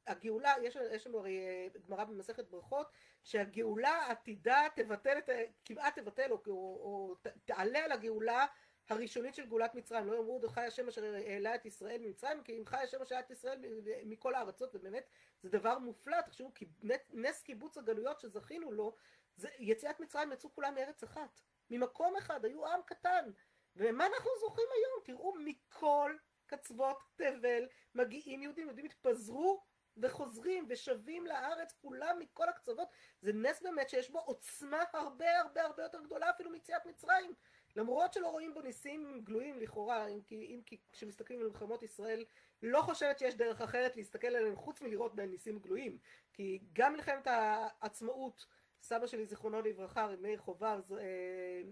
הגאולה, 0.07 0.55
יש, 0.63 0.77
יש 0.93 1.07
לנו 1.07 1.19
הרי 1.19 1.39
אה, 1.39 1.67
גמרא 1.87 2.05
במסכת 2.05 2.49
ברכות, 2.49 2.87
שהגאולה 3.25 4.11
עתידה 4.11 4.67
תבטל 4.77 5.19
את, 5.19 5.29
כמעט 5.65 5.99
תבטל 5.99 6.31
או, 6.31 6.43
או, 6.47 6.53
או 6.53 7.15
תעלה 7.45 7.85
על 7.85 7.93
הגאולה 7.93 8.47
הראשונית 8.89 9.35
של 9.35 9.47
גאולת 9.47 9.75
מצרים. 9.75 10.07
לא 10.07 10.17
יאמרו 10.17 10.49
חי 10.49 10.61
השם 10.61 10.89
אשר 10.89 11.15
העלה 11.15 11.55
את 11.55 11.67
ישראל 11.67 12.01
ממצרים, 12.01 12.43
כי 12.43 12.59
אם 12.59 12.67
חי 12.67 12.77
השם 12.77 13.03
אשר 13.03 13.15
העלה 13.15 13.27
את 13.27 13.31
ישראל 13.31 13.61
מכל 14.05 14.35
הארצות, 14.35 14.75
ובאמת 14.75 15.09
זה 15.43 15.49
דבר 15.51 15.79
מופלא, 15.79 16.21
תחשבו, 16.21 16.53
נס 17.11 17.43
קיבוץ 17.43 17.79
הגלויות 17.79 18.21
שזכינו 18.21 18.73
לו, 18.73 18.97
זה, 19.37 19.49
יציאת 19.59 20.01
מצרים 20.01 20.33
יצאו 20.33 20.55
כולם 20.55 20.75
מארץ 20.75 21.03
אחת, 21.03 21.41
ממקום 21.71 22.17
אחד, 22.17 22.45
היו 22.45 22.67
עם 22.67 22.81
קטן. 22.87 23.31
ומה 23.77 24.07
אנחנו 24.07 24.31
זוכרים 24.41 24.69
היום? 24.75 25.05
תראו, 25.05 25.35
מכל 25.45 26.17
קצוות 26.47 26.99
תבל 27.17 27.69
מגיעים 27.95 28.43
יהודים, 28.43 28.67
יהודים 28.67 28.85
התפזרו 28.85 29.63
וחוזרים 29.97 30.67
ושבים 30.69 31.27
לארץ 31.27 31.73
כולם 31.83 32.19
מכל 32.19 32.49
הקצוות 32.49 32.89
זה 33.23 33.33
נס 33.33 33.63
באמת 33.63 33.89
שיש 33.89 34.11
בו 34.11 34.19
עוצמה 34.19 34.83
הרבה 34.93 35.39
הרבה 35.39 35.63
הרבה 35.63 35.83
יותר 35.83 36.01
גדולה 36.01 36.31
אפילו 36.31 36.51
מיציאת 36.51 36.87
מצרים. 36.87 37.35
למרות 37.77 38.13
שלא 38.13 38.29
רואים 38.29 38.55
בו 38.55 38.61
ניסים 38.61 39.21
גלויים 39.25 39.61
לכאורה 39.61 40.07
אם 40.07 40.21
כי, 40.23 40.35
אם 40.35 40.61
כי 40.67 40.81
כשמסתכלים 40.93 41.41
על 41.41 41.47
מלחמות 41.47 41.83
ישראל 41.83 42.25
לא 42.63 42.83
חושבת 42.83 43.19
שיש 43.19 43.35
דרך 43.35 43.61
אחרת 43.61 43.97
להסתכל 43.97 44.27
עליהם 44.27 44.57
חוץ 44.57 44.83
מלראות 44.83 45.15
בהם 45.15 45.31
ניסים 45.31 45.59
גלויים. 45.59 45.99
כי 46.33 46.61
גם 46.73 46.93
מלחמת 46.93 47.27
העצמאות 47.27 48.47
סבא 48.83 49.07
שלי 49.07 49.27
זיכרונו 49.27 49.63
לברכה 49.63 50.09
מאיר 50.21 50.39
חובר 50.39 50.81
אה, 50.99 51.63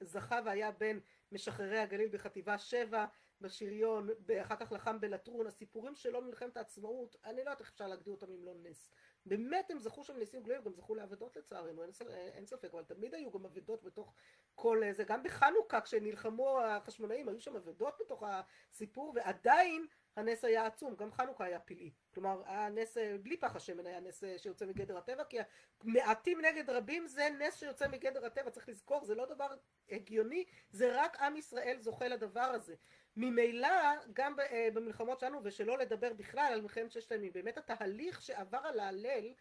זכה 0.00 0.40
והיה 0.44 0.70
בין 0.70 1.00
משחררי 1.32 1.78
הגליל 1.78 2.08
בחטיבה 2.12 2.58
שבע 2.58 3.06
בשריון, 3.42 4.08
אחר 4.40 4.56
כך 4.56 4.72
לחם 4.72 5.00
בלטרון, 5.00 5.46
הסיפורים 5.46 5.94
שלו 5.94 6.22
ממלחמת 6.22 6.56
העצמאות, 6.56 7.16
אני 7.24 7.36
לא 7.36 7.40
יודעת 7.40 7.60
איך 7.60 7.70
אפשר 7.70 7.86
להגדיר 7.86 8.12
אותם 8.14 8.26
אם 8.32 8.44
לא 8.44 8.54
נס. 8.62 8.90
באמת 9.26 9.70
הם 9.70 9.78
זכו 9.78 10.04
שם 10.04 10.16
ניסים 10.16 10.42
גלויים, 10.42 10.62
גם 10.64 10.72
זכו 10.72 10.94
לאבדות 10.94 11.36
לצערנו, 11.36 11.82
אין, 11.82 11.90
אין 12.10 12.46
ספק, 12.46 12.70
אבל 12.72 12.84
תמיד 12.84 13.14
היו 13.14 13.30
גם 13.30 13.44
אבדות 13.44 13.82
בתוך 13.82 14.14
כל 14.54 14.82
זה, 14.92 15.04
גם 15.04 15.22
בחנוכה 15.22 15.80
כשנלחמו 15.80 16.60
החשמונאים 16.60 17.28
היו 17.28 17.40
שם 17.40 17.56
אבדות 17.56 17.94
בתוך 18.00 18.22
הסיפור, 18.26 19.12
ועדיין 19.14 19.86
הנס 20.16 20.44
היה 20.44 20.66
עצום, 20.66 20.96
גם 20.96 21.12
חנוכה 21.12 21.44
היה 21.44 21.60
פלאי. 21.60 21.92
כלומר, 22.14 22.42
הנס, 22.46 22.96
בלי 23.22 23.36
פח 23.36 23.56
השמן 23.56 23.86
היה 23.86 24.00
נס 24.00 24.24
שיוצא 24.36 24.66
מגדר 24.66 24.98
הטבע, 24.98 25.24
כי 25.24 25.38
מעטים 25.84 26.40
נגד 26.40 26.70
רבים 26.70 27.06
זה 27.06 27.28
נס 27.38 27.56
שיוצא 27.56 27.88
מגדר 27.88 28.26
הטבע, 28.26 28.50
צריך 28.50 28.68
לזכור, 28.68 29.04
זה 29.04 29.14
לא 29.14 29.26
דבר 29.26 29.54
הגיוני, 29.90 30.44
זה 30.70 31.02
רק 31.02 31.20
עם 31.20 31.36
ישראל 31.36 31.76
זוכה 31.80 32.08
לדבר 32.08 32.40
הזה. 32.40 32.74
ממילא, 33.16 33.68
גם 34.12 34.40
אה, 34.40 34.68
במלחמות 34.74 35.20
שלנו, 35.20 35.40
ושלא 35.44 35.78
לדבר 35.78 36.12
בכלל 36.12 36.50
על 36.52 36.60
מלחמת 36.60 36.92
ששת 36.92 37.12
הימים, 37.12 37.32
באמת 37.32 37.58
התהליך 37.58 38.22
שעבר 38.22 38.60
על 38.64 38.80
ההלל, 38.80 39.32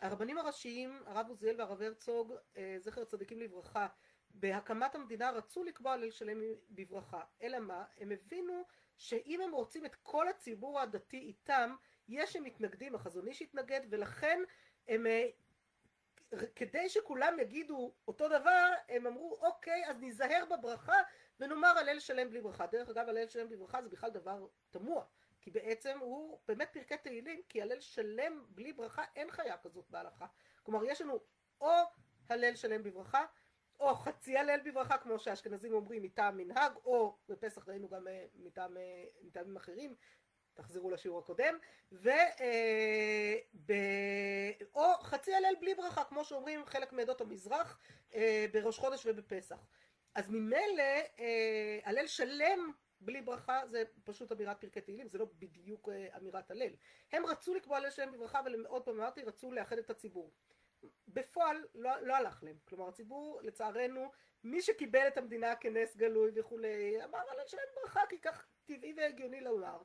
הרבנים 0.00 0.38
הראשיים, 0.38 1.02
הרב 1.06 1.26
עוזיאל 1.28 1.56
והרב 1.58 1.82
הרצוג, 1.82 2.34
אה, 2.56 2.76
זכר 2.78 3.04
צדיקים 3.04 3.40
לברכה, 3.40 3.86
בהקמת 4.34 4.94
המדינה 4.94 5.30
רצו 5.30 5.64
לקבוע 5.64 5.92
הלל 5.92 6.10
שלם 6.10 6.40
בברכה, 6.70 7.20
אלא 7.42 7.58
מה? 7.58 7.84
הם 7.98 8.12
הבינו 8.12 8.64
שאם 8.96 9.40
הם 9.40 9.52
רוצים 9.52 9.86
את 9.86 9.94
כל 9.94 10.28
הציבור 10.28 10.80
הדתי 10.80 11.18
איתם, 11.18 11.76
יש 12.10 12.36
הם 12.36 12.44
מתנגדים, 12.44 12.94
החזון 12.94 13.28
איש 13.28 13.42
התנגד, 13.42 13.80
ולכן 13.90 14.42
הם, 14.88 15.06
אה, 15.06 15.28
כדי 16.56 16.88
שכולם 16.88 17.38
יגידו 17.40 17.94
אותו 18.08 18.28
דבר, 18.28 18.72
הם 18.88 19.06
אמרו, 19.06 19.38
אוקיי, 19.40 19.86
אז 19.86 20.00
ניזהר 20.00 20.44
בברכה 20.50 21.02
ונאמר 21.40 21.78
הלל 21.78 21.98
שלם 21.98 22.30
בלי 22.30 22.40
ברכה. 22.40 22.66
דרך 22.66 22.88
אגב, 22.88 23.08
הלל 23.08 23.28
שלם 23.28 23.48
בלי 23.48 23.56
ברכה 23.56 23.82
זה 23.82 23.88
בכלל 23.88 24.10
דבר 24.10 24.46
תמוה, 24.70 25.04
כי 25.40 25.50
בעצם 25.50 25.98
הוא 26.00 26.40
באמת 26.48 26.68
פרקי 26.72 26.96
תהילים, 26.96 27.40
כי 27.48 27.62
הלל 27.62 27.80
שלם 27.80 28.44
בלי 28.48 28.72
ברכה 28.72 29.04
אין 29.16 29.30
חיה 29.30 29.56
כזאת 29.58 29.84
בהלכה. 29.90 30.26
כלומר, 30.62 30.84
יש 30.84 31.00
לנו 31.00 31.20
או 31.60 31.72
הלל 32.28 32.56
שלם 32.56 32.82
בברכה, 32.82 33.26
או 33.80 33.94
חצי 33.94 34.38
הלל 34.38 34.60
בברכה 34.64 34.98
כמו 34.98 35.18
שהאשכנזים 35.18 35.72
אומרים 35.72 36.02
מטעם 36.02 36.36
מנהג 36.36 36.72
או 36.84 37.16
בפסח 37.28 37.68
ראינו 37.68 37.88
גם 37.88 38.06
אה, 38.06 38.12
אה, 38.12 38.66
מטעמים 39.22 39.56
אחרים 39.56 39.94
תחזרו 40.62 40.90
לשיעור 40.90 41.18
הקודם 41.18 41.54
ו, 41.92 42.08
אה, 42.10 43.36
ב, 43.66 43.72
או 44.74 44.92
חצי 45.02 45.34
הלל 45.34 45.54
בלי 45.60 45.74
ברכה 45.74 46.04
כמו 46.04 46.24
שאומרים 46.24 46.64
חלק 46.66 46.92
מעדות 46.92 47.20
המזרח 47.20 47.78
בראש 48.52 48.78
חודש 48.78 49.06
ובפסח. 49.06 49.66
אז 50.14 50.28
ממילא 50.28 50.82
הלל 51.84 52.06
שלם 52.06 52.72
בלי 53.00 53.22
ברכה 53.22 53.66
זה 53.66 53.82
פשוט 54.04 54.32
אמירת 54.32 54.60
פרקי 54.60 54.80
תהילים 54.80 55.08
זה 55.08 55.18
לא 55.18 55.26
בדיוק 55.38 55.88
אמירת 56.16 56.50
הלל. 56.50 56.72
הם 57.12 57.26
רצו 57.26 57.54
לקבוע 57.54 57.76
הלל 57.76 57.90
שלם 57.90 58.12
בברכה 58.12 58.40
אבל 58.40 58.66
עוד 58.66 58.82
פעם 58.82 59.00
אמרתי 59.00 59.22
רצו 59.22 59.52
לאחד 59.52 59.78
את 59.78 59.90
הציבור. 59.90 60.32
בפועל 61.08 61.64
לא, 61.74 61.90
לא 62.02 62.16
הלך 62.16 62.42
להם. 62.42 62.56
כלומר 62.64 62.88
הציבור 62.88 63.40
לצערנו 63.42 64.10
מי 64.44 64.62
שקיבל 64.62 65.08
את 65.08 65.18
המדינה 65.18 65.56
כנס 65.56 65.96
גלוי 65.96 66.30
וכולי 66.34 67.04
אמר 67.04 67.18
על 67.18 67.36
שלהם 67.46 67.68
ברכה 67.74 68.00
כי 68.08 68.20
כך 68.20 68.48
טבעי 68.66 68.94
והגיוני 68.96 69.40
לומר 69.40 69.82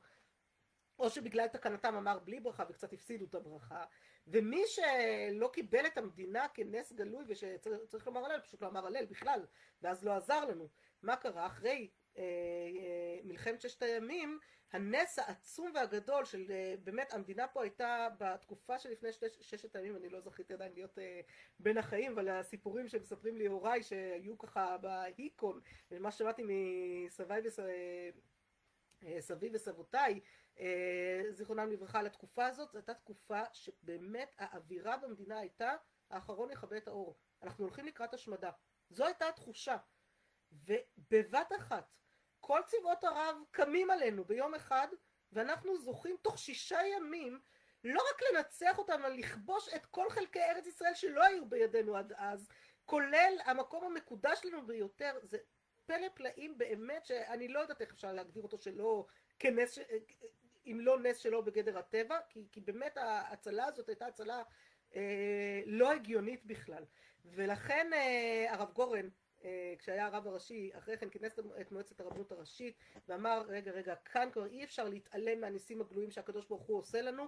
או 1.00 1.10
שבגלל 1.10 1.48
תקנתם 1.48 1.96
אמר 1.96 2.20
בלי 2.20 2.40
ברכה 2.40 2.64
וקצת 2.70 2.94
הפסידו 2.94 3.26
את 3.26 3.36
הברכה 3.36 3.84
ומי 4.28 4.62
שלא 4.68 5.50
קיבל 5.54 5.86
את 5.86 5.98
המדינה 5.98 6.48
כנס 6.54 6.94
גלוי 6.94 7.26
ושצריך 7.28 8.08
לומר 8.08 8.26
הלל 8.26 8.40
פשוט 8.40 8.62
לא 8.62 8.68
אמר 8.68 8.86
הלל 8.86 9.06
בכלל 9.06 9.46
ואז 9.82 10.04
לא 10.04 10.12
עזר 10.16 10.46
לנו. 10.46 10.70
מה 11.04 11.16
קרה? 11.16 11.46
אחרי 11.46 11.90
אה, 12.18 12.24
אה, 12.24 13.20
מלחמת 13.24 13.62
ששת 13.62 13.82
הימים 13.82 14.40
הנס 14.72 15.20
העצום 15.20 15.72
והגדול 15.76 16.26
של 16.26 16.52
אה, 16.52 16.76
באמת 16.84 17.14
המדינה 17.14 17.48
פה 17.48 17.64
הייתה 17.64 18.08
בתקופה 18.20 18.80
שלפני 18.80 19.10
ששת 19.42 19.76
הימים 19.76 19.96
אני 19.96 20.10
לא 20.10 20.20
זכיתי 20.20 20.54
עדיין 20.54 20.74
להיות 20.74 20.98
בין 21.60 21.78
החיים 21.78 22.12
אבל 22.12 22.30
הסיפורים 22.30 22.88
שמספרים 22.88 23.38
לי 23.38 23.46
הוריי 23.46 23.84
שהיו 23.84 24.38
ככה 24.38 24.78
בהיקון 24.78 25.62
ומה 25.92 26.12
ששמעתי 26.12 26.44
מסביי 26.46 27.42
וסבי 29.02 29.50
וסבותיי 29.54 30.20
זיכרונם 31.30 31.72
לברכה 31.72 32.00
על 32.00 32.06
התקופה 32.06 32.46
הזאת. 32.46 32.72
זו 32.72 32.78
הייתה 32.78 32.94
תקופה 32.94 33.42
שבאמת 33.54 34.36
האווירה 34.38 34.98
במדינה 34.98 35.40
הייתה 35.40 35.76
האחרון 36.10 36.52
יכבה 36.52 36.78
את 36.78 36.88
האור. 36.88 37.18
אנחנו 37.44 37.64
הולכים 37.64 37.86
לקראת 37.86 38.14
השמדה. 38.14 38.52
זו 38.90 39.06
הייתה 39.06 39.28
התחושה. 39.28 39.78
ובבת 40.52 41.52
אחת 41.58 41.96
כל 42.40 42.60
צבאות 42.66 43.04
ערב 43.04 43.38
קמים 43.52 43.92
עלינו 43.92 44.26
ביום 44.26 44.56
אחד 44.56 44.88
ואנחנו 45.32 45.78
זוכים 45.78 46.16
תוך 46.22 46.38
שישה 46.38 46.80
ימים 46.96 47.40
לא 47.84 48.02
רק 48.10 48.22
לנצח 48.22 48.78
אותם 48.78 49.06
אלא 49.06 49.16
לכבוש 49.16 49.70
את 49.76 49.86
כל 49.86 50.10
חלקי 50.10 50.42
ארץ 50.42 50.68
ישראל 50.68 50.94
שלא 50.94 51.24
היו 51.24 51.50
בידינו 51.50 51.98
עד 51.98 52.14
אז 52.18 52.50
כולל 52.86 53.34
המקום 53.46 53.84
המקודש 53.84 54.42
לנו 54.46 54.66
ביותר. 54.66 55.20
זה 55.24 55.38
פלא 55.86 56.10
פלאים 56.14 56.58
באמת 56.58 57.06
שאני 57.06 57.48
לא 57.48 57.60
יודעת 57.60 57.82
איך 57.82 57.94
אפשר 57.94 58.14
להגדיר 58.14 58.44
אותו 58.44 58.58
שלא 58.58 59.06
כנס 59.40 59.80
אם 60.68 60.80
לא 60.82 61.00
נס 61.00 61.18
שלא 61.18 61.42
בגדר 61.42 61.78
הטבע 61.78 62.20
כי, 62.30 62.48
כי 62.52 62.62
באמת 62.62 62.98
ההצלה 62.98 63.66
הזאת 63.66 63.90
הייתה 63.90 64.08
הצלה 64.08 64.44
אה, 64.96 65.62
לא 65.66 65.92
הגיונית 65.92 66.46
בכלל. 66.46 66.84
ולכן 67.26 67.90
אה, 67.94 68.54
הרב 68.54 68.72
גורן 68.74 69.10
כשהיה 69.80 70.06
הרב 70.06 70.28
הראשי, 70.28 70.72
אחרי 70.78 70.98
כן 70.98 71.10
כינס 71.10 71.40
את 71.62 71.72
מועצת 71.72 72.00
הרבנות 72.00 72.32
הראשית 72.32 72.78
ואמר 73.08 73.44
רגע 73.48 73.72
רגע 73.72 73.96
כאן 73.96 74.30
כבר 74.32 74.46
אי 74.46 74.64
אפשר 74.64 74.90
להתעלם 74.90 75.42
מהניסים 75.42 75.82
הגלויים 75.82 76.12
שהקדוש 76.12 76.46
ברוך 76.46 76.64
הוא 76.64 76.78
עושה 76.78 77.02
לנו. 77.02 77.28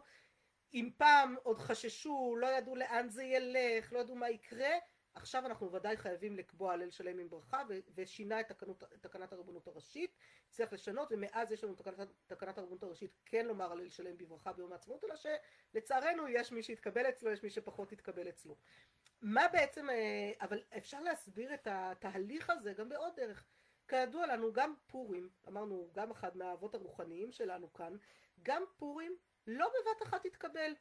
אם 0.73 0.89
פעם 0.97 1.35
עוד 1.43 1.59
חששו, 1.59 2.35
לא 2.39 2.47
ידעו 2.47 2.75
לאן 2.75 3.09
זה 3.09 3.23
ילך, 3.23 3.93
לא 3.93 3.99
ידעו 3.99 4.15
מה 4.15 4.29
יקרה, 4.29 4.69
עכשיו 5.17 5.45
אנחנו 5.45 5.71
ודאי 5.71 5.97
חייבים 5.97 6.37
לקבוע 6.37 6.73
הלל 6.73 6.89
שלם 6.89 7.19
עם 7.19 7.29
ברכה 7.29 7.63
ושינה 7.95 8.39
את 8.39 8.47
תקנות, 8.47 8.83
תקנת 9.01 9.33
הרבנות 9.33 9.67
הראשית, 9.67 10.15
צריך 10.49 10.73
לשנות 10.73 11.07
ומאז 11.11 11.51
יש 11.51 11.63
לנו 11.63 11.75
תקנת, 11.75 12.07
תקנת 12.27 12.57
הרבנות 12.57 12.83
הראשית 12.83 13.11
כן 13.25 13.45
לומר 13.45 13.71
הלל 13.71 13.89
שלם 13.89 14.17
בברכה 14.17 14.53
ביום 14.53 14.71
העצמאות 14.71 15.03
אלא 15.03 15.15
שלצערנו 15.15 16.27
יש 16.27 16.51
מי 16.51 16.63
שיתקבל 16.63 17.09
אצלו, 17.09 17.31
יש 17.31 17.43
מי 17.43 17.49
שפחות 17.49 17.91
יתקבל 17.91 18.29
אצלו. 18.29 18.55
מה 19.21 19.47
בעצם, 19.47 19.87
אבל 20.41 20.63
אפשר 20.77 20.99
להסביר 20.99 21.53
את 21.53 21.67
התהליך 21.71 22.49
הזה 22.49 22.73
גם 22.73 22.89
בעוד 22.89 23.15
דרך. 23.15 23.45
כידוע 23.87 24.27
לנו 24.27 24.53
גם 24.53 24.73
פורים, 24.87 25.29
אמרנו 25.47 25.89
גם 25.93 26.11
אחד 26.11 26.37
מהאבות 26.37 26.75
הרוחניים 26.75 27.31
שלנו 27.31 27.73
כאן, 27.73 27.97
גם 28.43 28.63
פורים 28.77 29.17
לא 29.47 29.67
בבת 29.67 30.07
אחת 30.07 30.25
התקבל. 30.25 30.71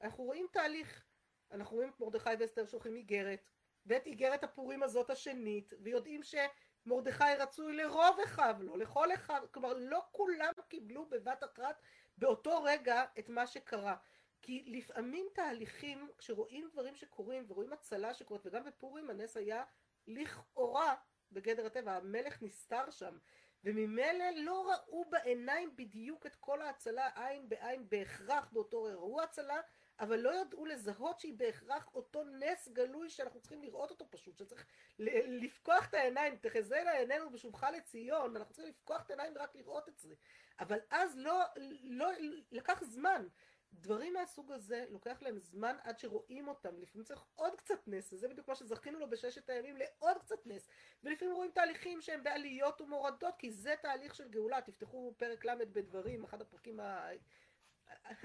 אנחנו 0.00 0.24
רואים 0.24 0.46
תהליך, 0.52 1.04
אנחנו 1.50 1.76
רואים 1.76 1.90
את 1.90 2.00
מרדכי 2.00 2.30
ואסתר 2.38 2.66
שולחים 2.66 2.96
איגרת, 2.96 3.50
ואת 3.86 4.06
איגרת 4.06 4.44
הפורים 4.44 4.82
הזאת 4.82 5.10
השנית, 5.10 5.72
ויודעים 5.80 6.20
שמרדכי 6.22 7.34
רצוי 7.38 7.76
לרוב 7.76 8.20
אחיו, 8.24 8.56
לא 8.60 8.78
לכל 8.78 9.14
אחיו, 9.14 9.42
כלומר 9.50 9.72
לא 9.78 10.02
כולם 10.10 10.52
קיבלו 10.68 11.08
בבת 11.08 11.44
אחת 11.44 11.82
באותו 12.18 12.62
רגע 12.62 13.04
את 13.18 13.28
מה 13.28 13.46
שקרה. 13.46 13.96
כי 14.42 14.64
לפעמים 14.66 15.26
תהליכים, 15.34 16.08
כשרואים 16.18 16.68
דברים 16.72 16.96
שקורים 16.96 17.44
ורואים 17.48 17.72
הצלה 17.72 18.14
שקורית, 18.14 18.46
וגם 18.46 18.64
בפורים 18.64 19.10
הנס 19.10 19.36
היה 19.36 19.64
לכאורה 20.06 20.94
בגדר 21.32 21.66
הטבע, 21.66 21.92
המלך 21.92 22.42
נסתר 22.42 22.90
שם, 22.90 23.18
וממילא 23.64 24.24
לא 24.36 24.72
ראו 24.72 25.04
בעיניים 25.10 25.76
בדיוק 25.76 26.26
את 26.26 26.36
כל 26.36 26.62
ההצלה 26.62 27.08
עין 27.14 27.48
בעין 27.48 27.88
בהכרח 27.88 28.48
באותו. 28.52 28.82
ראו 28.82 29.22
הצלה, 29.22 29.60
אבל 30.02 30.20
לא 30.20 30.40
ידעו 30.40 30.66
לזהות 30.66 31.20
שהיא 31.20 31.34
בהכרח 31.36 31.88
אותו 31.94 32.24
נס 32.24 32.68
גלוי 32.68 33.10
שאנחנו 33.10 33.40
צריכים 33.40 33.62
לראות 33.62 33.90
אותו 33.90 34.06
פשוט, 34.10 34.38
שצריך 34.38 34.66
לפקוח 34.98 35.88
את 35.88 35.94
העיניים, 35.94 36.36
תחזה 36.36 36.82
לעינינו 36.84 37.30
בשובך 37.30 37.66
לציון, 37.76 38.36
אנחנו 38.36 38.54
צריכים 38.54 38.70
לפקוח 38.70 39.02
את 39.02 39.10
העיניים 39.10 39.32
ורק 39.36 39.56
לראות 39.56 39.88
את 39.88 39.98
זה. 39.98 40.14
אבל 40.60 40.78
אז 40.90 41.16
לא, 41.16 41.42
לא, 41.82 42.10
לקח 42.52 42.84
זמן. 42.84 43.26
דברים 43.72 44.12
מהסוג 44.12 44.52
הזה 44.52 44.84
לוקח 44.90 45.22
להם 45.22 45.38
זמן 45.38 45.76
עד 45.82 45.98
שרואים 45.98 46.48
אותם, 46.48 46.78
לפעמים 46.78 47.04
צריך 47.04 47.24
עוד 47.34 47.54
קצת 47.56 47.88
נס, 47.88 48.12
וזה 48.12 48.28
בדיוק 48.28 48.48
מה 48.48 48.54
שזכינו 48.54 48.98
לו 48.98 49.10
בששת 49.10 49.50
הימים 49.50 49.76
לעוד 49.76 50.18
קצת 50.18 50.46
נס, 50.46 50.68
ולפעמים 51.04 51.34
רואים 51.34 51.50
תהליכים 51.50 52.00
שהם 52.00 52.22
בעליות 52.22 52.80
ומורדות, 52.80 53.34
כי 53.38 53.50
זה 53.50 53.74
תהליך 53.82 54.14
של 54.14 54.28
גאולה, 54.28 54.60
תפתחו 54.60 55.14
פרק 55.16 55.44
ל' 55.44 55.64
בדברים, 55.72 56.24
אחד 56.24 56.40
הפרקים 56.40 56.80
ה... 56.80 57.08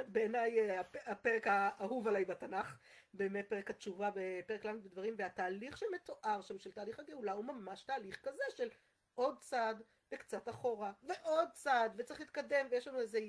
בעיניי 0.07 0.77
הפרק 1.05 1.47
האהוב 1.47 2.07
עליי 2.07 2.25
בתנ"ך, 2.25 2.77
באמת 3.13 3.49
פרק 3.49 3.69
התשובה 3.69 4.09
בפרק 4.15 4.65
ל' 4.65 4.77
בדברים, 4.77 5.15
והתהליך 5.17 5.77
שמתואר 5.77 6.41
שם 6.41 6.59
של 6.59 6.71
תהליך 6.71 6.99
הגאולה 6.99 7.31
הוא 7.31 7.45
ממש 7.45 7.83
תהליך 7.83 8.21
כזה 8.23 8.43
של 8.49 8.69
עוד 9.15 9.39
צעד 9.39 9.83
וקצת 10.11 10.49
אחורה, 10.49 10.91
ועוד 11.03 11.49
צעד, 11.53 11.91
וצריך 11.97 12.19
להתקדם, 12.19 12.67
ויש 12.71 12.87
לנו 12.87 12.99
איזה 12.99 13.19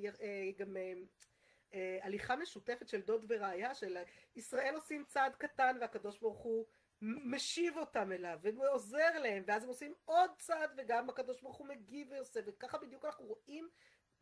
גם 0.58 0.76
הליכה 2.02 2.36
משותפת 2.36 2.88
של 2.88 3.00
דוד 3.00 3.24
ורעיה 3.28 3.74
של 3.74 3.98
ישראל 4.36 4.74
עושים 4.74 5.04
צעד 5.04 5.34
קטן 5.36 5.76
והקדוש 5.80 6.18
ברוך 6.18 6.38
הוא 6.38 6.66
משיב 7.02 7.76
אותם 7.76 8.12
אליו 8.12 8.38
ועוזר 8.42 9.18
להם 9.18 9.42
ואז 9.46 9.62
הם 9.62 9.68
עושים 9.68 9.94
עוד 10.04 10.30
צעד 10.38 10.70
וגם 10.76 11.10
הקדוש 11.10 11.40
ברוך 11.40 11.56
הוא 11.56 11.66
מגיב 11.66 12.08
ועושה 12.10 12.40
וככה 12.46 12.78
בדיוק 12.78 13.04
אנחנו 13.04 13.24
רואים 13.24 13.68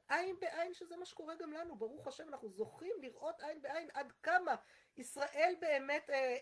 עין 0.09 0.41
בעין 0.41 0.75
שזה 0.75 0.97
מה 0.97 1.05
שקורה 1.05 1.35
גם 1.35 1.53
לנו 1.53 1.77
ברוך 1.77 2.07
השם 2.07 2.29
אנחנו 2.29 2.49
זוכים 2.49 2.97
לראות 3.01 3.41
עין 3.41 3.63
בעין 3.63 3.89
עד 3.95 4.13
כמה 4.23 4.55
ישראל 4.97 5.55
באמת 5.61 6.11
אה, 6.11 6.37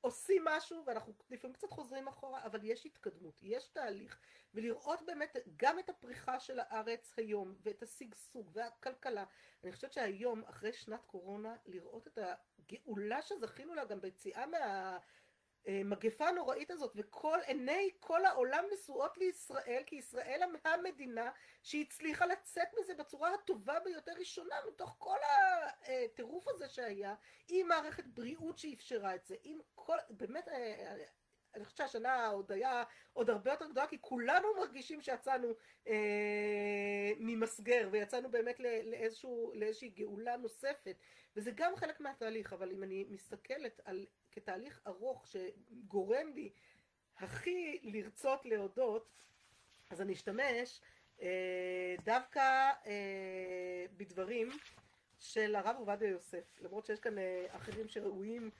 עושים 0.00 0.44
משהו 0.44 0.82
ואנחנו 0.86 1.12
לפעמים 1.30 1.54
קצת 1.54 1.70
חוזרים 1.70 2.08
אחורה 2.08 2.44
אבל 2.46 2.64
יש 2.64 2.86
התקדמות 2.86 3.34
יש 3.42 3.68
תהליך 3.68 4.20
ולראות 4.54 5.02
באמת 5.06 5.36
גם 5.56 5.78
את 5.78 5.88
הפריחה 5.88 6.40
של 6.40 6.60
הארץ 6.60 7.12
היום 7.16 7.54
ואת 7.62 7.82
השגשוג 7.82 8.50
והכלכלה. 8.52 9.24
אני 9.64 9.72
חושבת 9.72 9.92
שהיום 9.92 10.44
אחרי 10.44 10.72
שנת 10.72 11.04
קורונה 11.04 11.56
לראות 11.66 12.06
את 12.06 12.18
הגאולה 12.18 13.22
שזכינו 13.22 13.74
לה 13.74 13.84
גם 13.84 14.00
ביציאה 14.00 14.46
מה... 14.46 14.98
המגפה 15.66 16.28
הנוראית 16.28 16.70
הזאת 16.70 16.92
וכל 16.96 17.38
עיני 17.46 17.90
כל 18.00 18.24
העולם 18.24 18.64
נשואות 18.72 19.18
לישראל 19.18 19.82
כי 19.86 19.96
ישראל 19.96 20.42
המדינה 20.64 21.30
שהצליחה 21.62 22.26
לצאת 22.26 22.68
מזה 22.80 22.94
בצורה 22.94 23.34
הטובה 23.34 23.80
ביותר 23.80 24.12
ראשונה 24.18 24.54
מתוך 24.68 24.94
כל 24.98 25.18
הטירוף 25.82 26.48
הזה 26.48 26.68
שהיה 26.68 27.14
עם 27.48 27.68
מערכת 27.68 28.06
בריאות 28.06 28.58
שאפשרה 28.58 29.14
את 29.14 29.26
זה 29.26 29.36
עם 29.42 29.58
כל 29.74 29.96
באמת 30.10 30.48
אני 31.54 31.64
חושבת 31.64 31.78
שהשנה 31.78 32.26
עוד 32.28 32.52
היה 32.52 32.82
עוד 33.12 33.30
הרבה 33.30 33.50
יותר 33.50 33.70
גדולה 33.70 33.86
כי 33.86 33.98
כולנו 34.00 34.48
מרגישים 34.56 35.00
שיצאנו 35.00 35.48
אה, 35.88 37.12
ממסגר 37.18 37.88
ויצאנו 37.92 38.30
באמת 38.30 38.60
לאיזשהו, 38.60 39.52
לאיזושהי 39.54 39.88
גאולה 39.88 40.36
נוספת 40.36 40.96
וזה 41.38 41.50
גם 41.54 41.76
חלק 41.76 42.00
מהתהליך 42.00 42.52
אבל 42.52 42.70
אם 42.70 42.82
אני 42.82 43.04
מסתכלת 43.10 43.80
על 43.84 44.06
כתהליך 44.32 44.80
ארוך 44.86 45.26
שגורם 45.26 46.32
לי 46.34 46.50
הכי 47.16 47.78
לרצות 47.82 48.46
להודות 48.46 49.24
אז 49.90 50.00
אני 50.00 50.12
אשתמש 50.12 50.80
אה, 51.22 51.94
דווקא 52.04 52.70
אה, 52.86 53.86
בדברים 53.96 54.48
של 55.18 55.54
הרב 55.56 55.76
עובדיה 55.78 56.08
יוסף. 56.08 56.58
למרות 56.60 56.86
שיש 56.86 57.00
כאן 57.00 57.18
אה, 57.18 57.46
אחרים 57.50 57.88
שראויים 57.88 58.50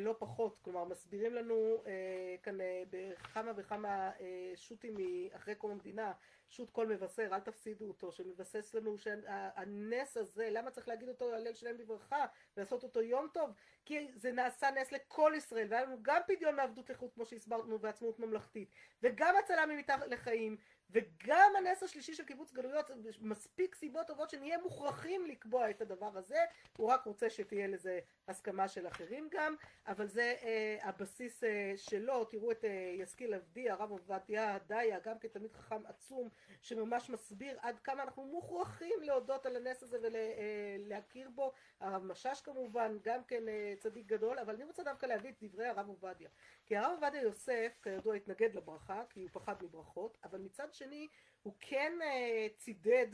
לא 0.00 0.14
פחות, 0.18 0.58
כלומר 0.62 0.84
מסבירים 0.84 1.34
לנו 1.34 1.82
אה, 1.86 2.36
כאן 2.42 2.60
אה, 2.60 2.82
בכמה 2.90 3.52
וכמה 3.56 4.10
שו"תים 4.54 4.94
אחרי 5.32 5.54
קום 5.54 5.70
המדינה, 5.70 6.12
שו"ת 6.48 6.70
כל 6.70 6.86
מבשר, 6.86 7.28
אל 7.32 7.40
תפסידו 7.40 7.88
אותו, 7.88 8.12
שמבסס 8.12 8.74
לנו 8.74 8.98
שהנס 8.98 10.16
הזה, 10.16 10.48
למה 10.50 10.70
צריך 10.70 10.88
להגיד 10.88 11.08
אותו 11.08 11.34
הלל 11.34 11.54
שלהם 11.54 11.76
בברכה 11.76 12.26
ולעשות 12.56 12.82
אותו 12.82 13.02
יום 13.02 13.28
טוב? 13.32 13.50
כי 13.84 14.08
זה 14.14 14.32
נעשה 14.32 14.70
נס 14.70 14.92
לכל 14.92 15.32
ישראל, 15.36 15.66
והיה 15.70 15.84
לנו 15.84 15.96
גם 16.02 16.20
פדיון 16.26 16.56
מעבדות 16.56 16.90
לחוט 16.90 17.14
כמו 17.14 17.26
שהסברנו 17.26 17.80
ועצמאות 17.80 18.18
ממלכתית, 18.18 18.70
וגם 19.02 19.34
הצלה 19.36 19.66
ממיתה 19.66 19.96
לחיים, 20.06 20.56
וגם 20.90 21.52
הנס 21.58 21.82
השלישי 21.82 22.14
של 22.14 22.24
קיבוץ 22.24 22.52
גלויות, 22.52 22.90
מספיק 23.20 23.74
סיבות 23.74 24.06
טובות 24.06 24.30
שנהיה 24.30 24.58
מוכרחים 24.58 25.26
לקבוע 25.26 25.70
את 25.70 25.80
הדבר 25.80 26.18
הזה, 26.18 26.38
הוא 26.76 26.88
רק 26.88 27.04
רוצה 27.04 27.30
שתהיה 27.30 27.66
לזה 27.66 27.98
הסכמה 28.28 28.68
של 28.68 28.86
אחרים 28.86 29.28
גם, 29.30 29.54
אבל 29.86 30.06
זה 30.06 30.34
אה, 30.42 30.76
הבסיס 30.82 31.44
אה, 31.44 31.72
שלו, 31.76 32.24
תראו 32.24 32.50
את 32.50 32.64
אה, 32.64 32.94
ישכיל 32.94 33.34
עבדי, 33.34 33.70
הרב 33.70 33.90
עובדיה 33.90 34.58
דיה, 34.66 34.98
גם 35.00 35.18
כתלמיד 35.18 35.52
חכם 35.52 35.86
עצום, 35.86 36.28
שממש 36.62 37.10
מסביר 37.10 37.58
עד 37.60 37.78
כמה 37.78 38.02
אנחנו 38.02 38.24
מוכרחים 38.24 39.02
להודות 39.02 39.46
על 39.46 39.56
הנס 39.56 39.82
הזה 39.82 39.98
ולהכיר 40.02 41.30
בו, 41.30 41.52
הרב 41.80 42.04
משש 42.04 42.40
כמובן, 42.40 42.96
גם 43.02 43.24
כן 43.24 43.48
אה, 43.48 43.74
צדיק 43.78 44.06
גדול, 44.06 44.38
אבל 44.38 44.54
אני 44.54 44.64
רוצה 44.64 44.82
דווקא 44.82 45.06
להביא 45.06 45.30
את 45.30 45.42
דברי 45.42 45.66
הרב 45.66 45.88
עובדיה, 45.88 46.28
כי 46.66 46.76
הרב 46.76 46.98
עובדיה 47.02 47.22
יוסף, 47.22 47.78
כידוע, 47.82 48.14
התנגד 48.14 48.54
לברכה, 48.54 49.02
כי 49.10 49.20
הוא 49.22 49.30
פחד 49.32 49.62
מברכות, 49.62 50.18
אבל 50.24 50.40
מצד 50.40 50.74
שני 50.74 51.08
הוא 51.42 51.54
כן 51.60 51.92
אה, 52.02 52.46
צידד 52.56 53.06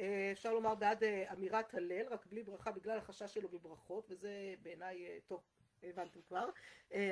אה, 0.00 0.28
אפשר 0.32 0.52
לומר 0.52 0.74
בעד 0.74 1.04
אה, 1.04 1.32
אמירת 1.32 1.74
הלל 1.74 2.06
רק 2.10 2.26
בלי 2.26 2.42
ברכה 2.42 2.72
בגלל 2.72 2.98
החשש 2.98 3.34
שלו 3.34 3.48
בברכות 3.48 4.06
וזה 4.10 4.54
בעיניי 4.62 5.20
טוב 5.26 5.42
הבנתם 5.82 6.20
כבר. 6.22 6.50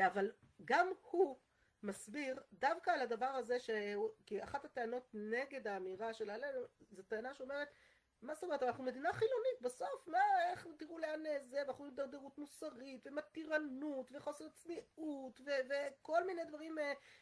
אבל 0.07 0.33
גם 0.65 0.93
הוא 1.11 1.37
מסביר 1.83 2.43
דווקא 2.53 2.91
על 2.91 3.01
הדבר 3.01 3.27
הזה 3.27 3.59
שהוא, 3.61 4.11
כי 4.27 4.45
אחת 4.45 4.65
הטענות 4.65 5.11
נגד 5.15 5.67
האמירה 5.67 6.15
של 6.15 6.31
הלל 6.31 6.65
זו 6.91 7.03
טענה 7.03 7.35
שאומרת 7.35 7.69
מה 8.23 8.35
זאת 8.35 8.45
אומרת, 8.45 8.63
אנחנו 8.63 8.85
מדינה 8.85 9.13
חילונית, 9.13 9.61
בסוף, 9.61 10.09
מה, 10.09 10.19
איך 10.51 10.67
תראו 10.77 10.99
לאן 10.99 11.23
זה, 11.45 11.59
ואנחנו 11.67 11.85
הידרדרות 11.85 12.39
מוסרית, 12.39 13.07
ומתירנות, 13.07 14.11
וחוסר 14.13 14.49
צניעות, 14.49 15.41
וכל 15.47 16.27
מיני 16.27 16.45
דברים, 16.45 16.79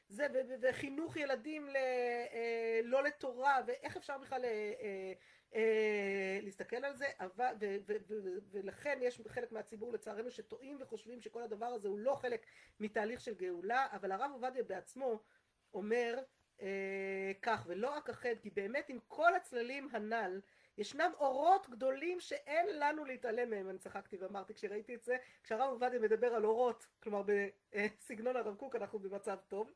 זה, 0.08 0.26
וחינוך 0.60 1.16
ילדים 1.16 1.68
ל, 1.68 1.76
לא 2.84 3.02
לתורה, 3.02 3.60
ואיך 3.66 3.96
אפשר 3.96 4.18
בכלל 4.18 4.44
להסתכל 6.42 6.84
על 6.84 6.96
זה, 6.96 7.06
ולכן 8.50 8.98
יש 9.02 9.20
חלק 9.28 9.52
מהציבור 9.52 9.92
לצערנו 9.92 10.30
שטועים 10.30 10.76
וחושבים 10.80 11.20
שכל 11.20 11.42
הדבר 11.42 11.66
הזה 11.66 11.88
הוא 11.88 11.98
לא 11.98 12.14
חלק 12.14 12.46
מתהליך 12.80 13.20
של 13.20 13.34
גאולה, 13.34 13.86
אבל 13.92 14.12
הרב 14.12 14.30
עובדיה 14.32 14.62
בעצמו 14.62 15.22
אומר 15.74 16.18
כך, 17.42 17.64
ולא 17.66 17.98
אחד, 18.10 18.34
כי 18.42 18.50
באמת 18.50 18.88
עם 18.88 18.98
כל 19.08 19.34
הצללים 19.34 19.88
הנ"ל, 19.92 20.40
ישנם 20.78 21.12
אורות 21.18 21.70
גדולים 21.70 22.20
שאין 22.20 22.66
לנו 22.78 23.04
להתעלם 23.04 23.50
מהם, 23.50 23.70
אני 23.70 23.78
צחקתי 23.78 24.16
ואמרתי 24.16 24.54
כשראיתי 24.54 24.94
את 24.94 25.02
זה, 25.02 25.16
כשהרב 25.44 25.70
עובדיה 25.70 25.98
מדבר 25.98 26.34
על 26.34 26.44
אורות, 26.44 26.86
כלומר 27.02 27.22
בסגנון 27.22 28.36
הרב 28.36 28.56
קוק 28.56 28.76
אנחנו 28.76 28.98
במצב 28.98 29.38
טוב, 29.48 29.72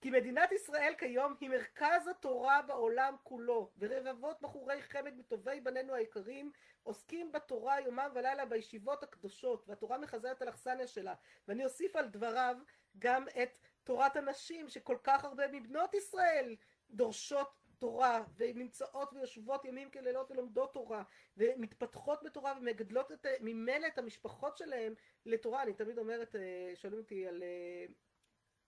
כי 0.00 0.10
מדינת 0.10 0.52
ישראל 0.52 0.94
כיום 0.98 1.34
היא 1.40 1.50
מרכז 1.50 2.08
התורה 2.08 2.62
בעולם 2.62 3.14
כולו, 3.22 3.70
ורבבות 3.78 4.40
בחורי 4.40 4.82
חמד 4.82 5.16
מטובי 5.16 5.60
בנינו 5.60 5.94
היקרים 5.94 6.52
עוסקים 6.82 7.32
בתורה 7.32 7.80
יומם 7.80 8.10
ולילה 8.14 8.44
בישיבות 8.44 9.02
הקדושות, 9.02 9.64
והתורה 9.68 9.98
מחזרת 9.98 10.42
על 10.42 10.48
אכסניה 10.48 10.86
שלה. 10.86 11.14
ואני 11.48 11.64
אוסיף 11.64 11.96
על 11.96 12.08
דבריו 12.08 12.56
גם 12.98 13.24
את 13.42 13.58
תורת 13.84 14.16
הנשים, 14.16 14.68
שכל 14.68 14.96
כך 15.02 15.24
הרבה 15.24 15.48
מבנות 15.48 15.94
ישראל 15.94 16.56
דורשות 16.90 17.67
תורה, 17.78 18.24
ונמצאות 18.36 19.12
ויושבות 19.12 19.64
ימים 19.64 19.90
כלילות 19.90 20.30
ולומדות 20.30 20.72
תורה, 20.72 21.02
ומתפתחות 21.36 22.22
בתורה 22.22 22.54
ומגדלות 22.60 23.12
את, 23.12 23.26
ממילא 23.40 23.86
את 23.86 23.98
המשפחות 23.98 24.56
שלהם 24.56 24.94
לתורה. 25.26 25.62
אני 25.62 25.72
תמיד 25.74 25.98
אומרת, 25.98 26.34
שואלים 26.74 27.00
אותי 27.00 27.26
על 27.26 27.42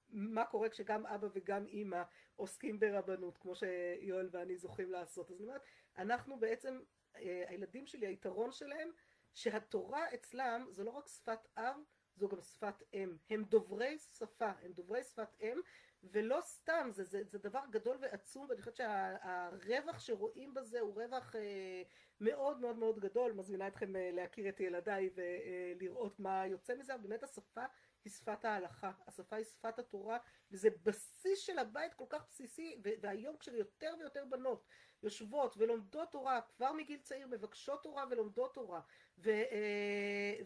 מה 0.09 0.45
קורה 0.45 0.69
כשגם 0.69 1.07
אבא 1.07 1.29
וגם 1.33 1.67
אימא 1.67 2.03
עוסקים 2.37 2.81
ברבנות, 2.81 3.39
כמו 3.39 3.55
שיואל 3.55 4.29
ואני 4.33 4.57
זוכים 4.57 4.91
לעשות. 4.91 5.31
אז 5.31 5.37
אני 5.37 5.47
אומרת, 5.47 5.63
אנחנו 5.99 6.39
בעצם, 6.39 6.81
הילדים 7.15 7.87
שלי, 7.87 8.07
היתרון 8.07 8.53
שלהם, 8.53 8.91
שהתורה 9.35 10.15
אצלם 10.15 10.67
זו 10.71 10.85
לא 10.85 10.91
רק 10.91 11.09
שפת 11.09 11.49
אב, 11.57 11.77
זו 12.17 12.29
גם 12.29 12.41
שפת 12.41 12.83
אם. 12.95 13.17
הם 13.31 13.45
דוברי 13.45 13.99
שפה, 13.99 14.51
הם 14.63 14.73
דוברי 14.73 15.03
שפת 15.03 15.35
אם, 15.41 15.61
ולא 16.03 16.41
סתם, 16.41 16.89
זה, 16.93 17.05
זה, 17.05 17.23
זה 17.25 17.39
דבר 17.39 17.61
גדול 17.71 17.97
ועצום, 18.01 18.47
ואני 18.49 18.61
חושבת 18.61 18.77
שהרווח 18.77 19.99
שרואים 19.99 20.55
בזה 20.55 20.81
הוא 20.81 21.03
רווח 21.03 21.37
אה, 21.37 21.83
מאוד 22.21 22.61
מאוד 22.61 22.77
מאוד 22.77 22.99
גדול. 22.99 23.33
מזמינה 23.33 23.69
אתכם 23.69 23.97
אה, 23.97 24.11
להכיר 24.13 24.49
את 24.49 24.61
ילדיי 24.61 25.11
ולראות 25.15 26.21
מה 26.21 26.47
יוצא 26.47 26.75
מזה, 26.75 26.95
אבל 26.95 27.03
באמת 27.03 27.23
השפה 27.23 27.65
היא 28.05 28.13
שפת 28.13 28.45
ההלכה, 28.45 28.93
השפה 29.07 29.37
היא 29.37 29.45
שפת 29.45 29.79
התורה, 29.79 30.19
וזה 30.51 30.69
בסיס 30.83 31.39
של 31.39 31.59
הבית 31.59 31.95
כל 31.95 32.05
כך 32.09 32.27
בסיסי, 32.29 32.81
והיום 33.01 33.37
כשיותר 33.37 33.95
ויותר 33.99 34.25
בנות 34.31 34.67
יושבות 35.03 35.55
ולומדות 35.57 36.13
תורה, 36.13 36.41
כבר 36.57 36.73
מגיל 36.73 37.01
צעיר 37.01 37.27
מבקשות 37.27 37.83
תורה 37.83 38.05
ולומדות 38.11 38.55
תורה, 38.55 38.81
ו, 39.19 39.31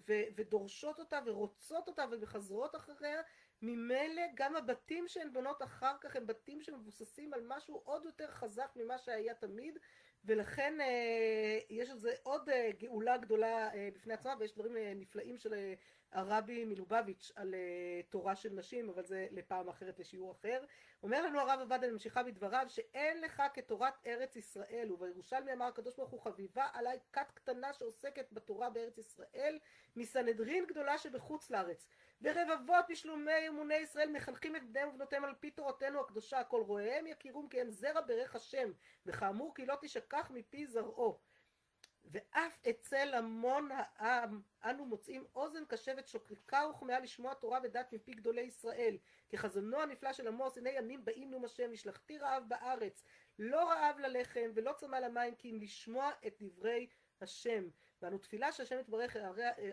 ו, 0.09 0.13
ודורשות 0.37 0.99
אותה 0.99 1.21
ורוצות 1.27 1.89
אותה 1.89 2.05
ומחזרות 2.11 2.77
אחריה, 2.77 3.23
ממילא 3.63 4.23
גם 4.35 4.57
הבתים 4.57 5.09
שהן 5.09 5.33
בונות 5.33 5.63
אחר 5.63 5.95
כך 6.01 6.17
הם 6.17 6.27
בתים 6.27 6.63
שמבוססים 6.63 7.35
על 7.35 7.41
משהו 7.47 7.83
עוד 7.85 8.05
יותר 8.05 8.31
חזק 8.31 8.71
ממה 8.77 8.99
שהיה 8.99 9.35
תמיד, 9.35 9.79
ולכן 10.25 10.79
יש 11.71 11.91
לזה 11.91 12.15
עוד 12.23 12.49
גאולה 12.79 13.17
גדולה 13.17 13.71
בפני 13.95 14.15
עצמה, 14.15 14.35
ויש 14.39 14.55
דברים 14.55 14.77
נפלאים 14.77 15.39
של 15.39 15.55
הרבי 16.13 16.65
מלובביץ' 16.65 17.33
על 17.37 17.55
תורה 18.11 18.37
של 18.37 18.53
נשים, 18.53 18.89
אבל 18.89 19.05
זה 19.05 19.27
לפעם 19.31 19.69
אחרת 19.69 19.99
לשיעור 19.99 20.33
אחר. 20.33 20.65
אומר 21.03 21.23
לנו 21.27 21.41
הרב 21.41 21.61
עבדיה, 21.61 21.85
אני 21.85 21.93
ממשיכה 21.93 22.23
בדבריו, 22.23 22.67
שאין 22.69 23.21
לך 23.21 23.43
כתורת 23.55 23.95
ארץ 24.07 24.37
ישראל, 24.37 24.93
ובירושלמי 24.93 25.53
אמר 25.53 25.67
הקדוש 25.67 25.97
ברוך 25.97 26.11
הוא 26.11 26.21
חביבה 26.21 26.67
עליי 26.73 26.99
כת 27.13 27.31
קטנה 27.35 27.73
שעוסקת 27.73 28.33
בתורה 28.33 28.71
בארץ 28.71 28.99
ישראל, 28.99 29.59
מסנהדרין 29.97 30.67
גדולה 30.67 30.99
שבחוץ 30.99 31.51
לארץ. 31.51 31.89
ורבבות 32.25 32.91
משלומי 32.91 33.49
אמוני 33.49 33.75
ישראל 33.75 34.11
מחנכים 34.11 34.57
את 34.57 34.63
בניהם 34.69 34.89
ובנותיהם 34.89 35.25
על 35.25 35.35
פי 35.41 35.51
תורתנו 35.51 36.01
הקדושה, 36.01 36.45
כל 36.45 36.63
רואיהם 36.63 37.07
יכירום 37.07 37.49
כי 37.49 37.61
הם 37.61 37.71
זרע 37.71 38.01
ברך 38.01 38.35
השם, 38.35 38.71
וכאמור 39.07 39.55
כי 39.55 39.67
לא 39.67 39.75
תשכח 39.81 40.31
מפי 40.35 40.67
זרעו. 40.67 41.19
ואף 42.05 42.59
אצל 42.71 43.15
המון 43.15 43.69
העם 43.73 44.41
אנו 44.65 44.85
מוצאים 44.85 45.25
אוזן 45.35 45.65
קשבת 45.69 46.09
שוקקה 46.09 46.69
וכמהה 46.71 47.01
לשמוע 47.01 47.35
תורה 47.35 47.61
ודת 47.63 47.93
מפי 47.93 48.13
גדולי 48.13 48.43
ישראל. 48.43 48.99
כחזונו 49.29 49.81
הנפלא 49.81 50.13
של 50.13 50.29
עמוס, 50.29 50.59
הנה 50.59 50.71
ימים 50.71 51.05
באים 51.05 51.31
נאום 51.31 51.45
השם, 51.45 51.71
נשלחתי 51.71 52.19
רעב 52.19 52.45
בארץ, 52.49 53.05
לא 53.39 53.71
רעב 53.71 53.99
ללחם 53.99 54.51
ולא 54.55 54.73
צמא 54.73 54.97
למים, 54.97 55.35
כי 55.35 55.51
אם 55.51 55.59
לשמוע 55.61 56.11
את 56.27 56.35
דברי 56.41 56.87
השם. 57.21 57.65
ואנו 58.03 58.19
תפילה 58.19 58.53
שהשם 58.53 58.81
יתברך, 58.81 59.17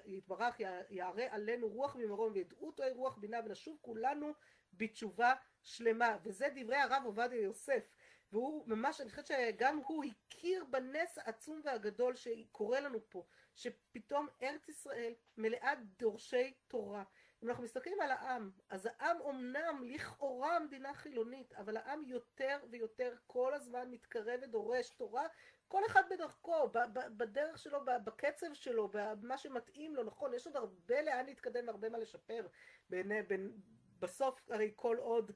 יתברך 0.05 0.59
יערה 0.89 1.25
עלינו 1.29 1.67
רוח 1.67 1.95
ממרום 1.95 2.33
וידעו 2.33 2.71
תואי 2.71 2.91
רוח 2.91 3.17
בינה 3.17 3.39
ונשוב 3.45 3.77
כולנו 3.81 4.33
בתשובה 4.73 5.33
שלמה. 5.63 6.17
וזה 6.23 6.47
דברי 6.55 6.77
הרב 6.77 7.01
עובדיה 7.05 7.41
יוסף. 7.41 7.83
והוא 8.31 8.63
ממש, 8.67 9.01
אני 9.01 9.09
חושבת 9.09 9.27
שגם 9.27 9.77
הוא 9.77 10.03
הכיר 10.03 10.65
בנס 10.65 11.17
העצום 11.17 11.61
והגדול 11.63 12.15
שקורה 12.15 12.79
לנו 12.79 12.99
פה, 13.09 13.25
שפתאום 13.55 14.27
ארץ 14.41 14.69
ישראל 14.69 15.13
מלאה 15.37 15.73
דורשי 15.99 16.53
תורה. 16.67 17.03
אם 17.43 17.49
אנחנו 17.49 17.63
מסתכלים 17.63 18.01
על 18.01 18.11
העם, 18.11 18.51
אז 18.69 18.85
העם 18.85 19.19
אומנם 19.19 19.83
לכאורה 19.83 20.59
מדינה 20.59 20.93
חילונית, 20.93 21.53
אבל 21.53 21.77
העם 21.77 22.03
יותר 22.03 22.59
ויותר 22.69 23.15
כל 23.27 23.53
הזמן 23.53 23.91
מתקרב 23.91 24.39
ודורש 24.43 24.89
תורה, 24.89 25.27
כל 25.71 25.85
אחד 25.85 26.03
בדרכו, 26.09 26.69
בדרך 27.17 27.57
שלו, 27.57 27.85
בקצב 27.85 28.53
שלו, 28.53 28.89
במה 28.93 29.37
שמתאים 29.37 29.95
לו, 29.95 30.03
נכון, 30.03 30.33
יש 30.33 30.47
עוד 30.47 30.55
הרבה 30.55 31.01
לאן 31.01 31.25
להתקדם 31.25 31.67
והרבה 31.67 31.89
מה 31.89 31.97
לשפר. 31.97 32.47
בין, 32.89 33.27
בין, 33.27 33.51
בסוף 33.99 34.49
הרי 34.49 34.71
כל 34.75 34.97
עוד 34.97 35.31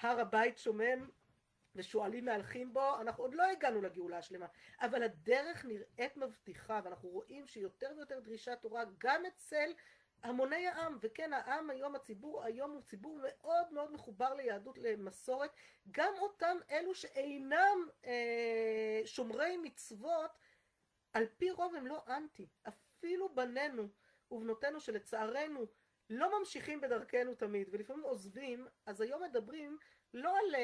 הר 0.00 0.20
הבית 0.20 0.58
שומם 0.58 1.08
ושועלים 1.74 2.24
מהלכים 2.24 2.72
בו, 2.72 3.00
אנחנו 3.00 3.24
עוד 3.24 3.34
לא 3.34 3.42
הגענו 3.42 3.82
לגאולה 3.82 4.18
השלמה, 4.18 4.46
אבל 4.80 5.02
הדרך 5.02 5.64
נראית 5.64 6.16
מבטיחה, 6.16 6.80
ואנחנו 6.84 7.08
רואים 7.08 7.46
שיותר 7.46 7.92
ויותר 7.96 8.20
דרישת 8.20 8.58
תורה 8.62 8.84
גם 8.98 9.26
אצל 9.26 9.70
המוני 10.24 10.66
העם, 10.68 10.98
וכן 11.00 11.32
העם 11.32 11.70
היום, 11.70 11.94
הציבור 11.94 12.44
היום 12.44 12.70
הוא 12.70 12.82
ציבור 12.82 13.20
מאוד 13.22 13.72
מאוד 13.72 13.92
מחובר 13.92 14.34
ליהדות, 14.34 14.78
למסורת, 14.78 15.50
גם 15.90 16.12
אותם 16.18 16.56
אלו 16.70 16.94
שאינם 16.94 17.88
אה, 18.04 19.00
שומרי 19.04 19.56
מצוות, 19.56 20.30
על 21.12 21.26
פי 21.36 21.50
רוב 21.50 21.74
הם 21.74 21.86
לא 21.86 22.02
אנטי, 22.08 22.48
אפילו 22.68 23.34
בנינו 23.34 23.88
ובנותינו 24.30 24.80
שלצערנו 24.80 25.66
לא 26.10 26.38
ממשיכים 26.38 26.80
בדרכנו 26.80 27.34
תמיד, 27.34 27.68
ולפעמים 27.72 28.02
עוזבים, 28.02 28.66
אז 28.86 29.00
היום 29.00 29.22
מדברים 29.22 29.78
לא 30.14 30.38
על 30.38 30.54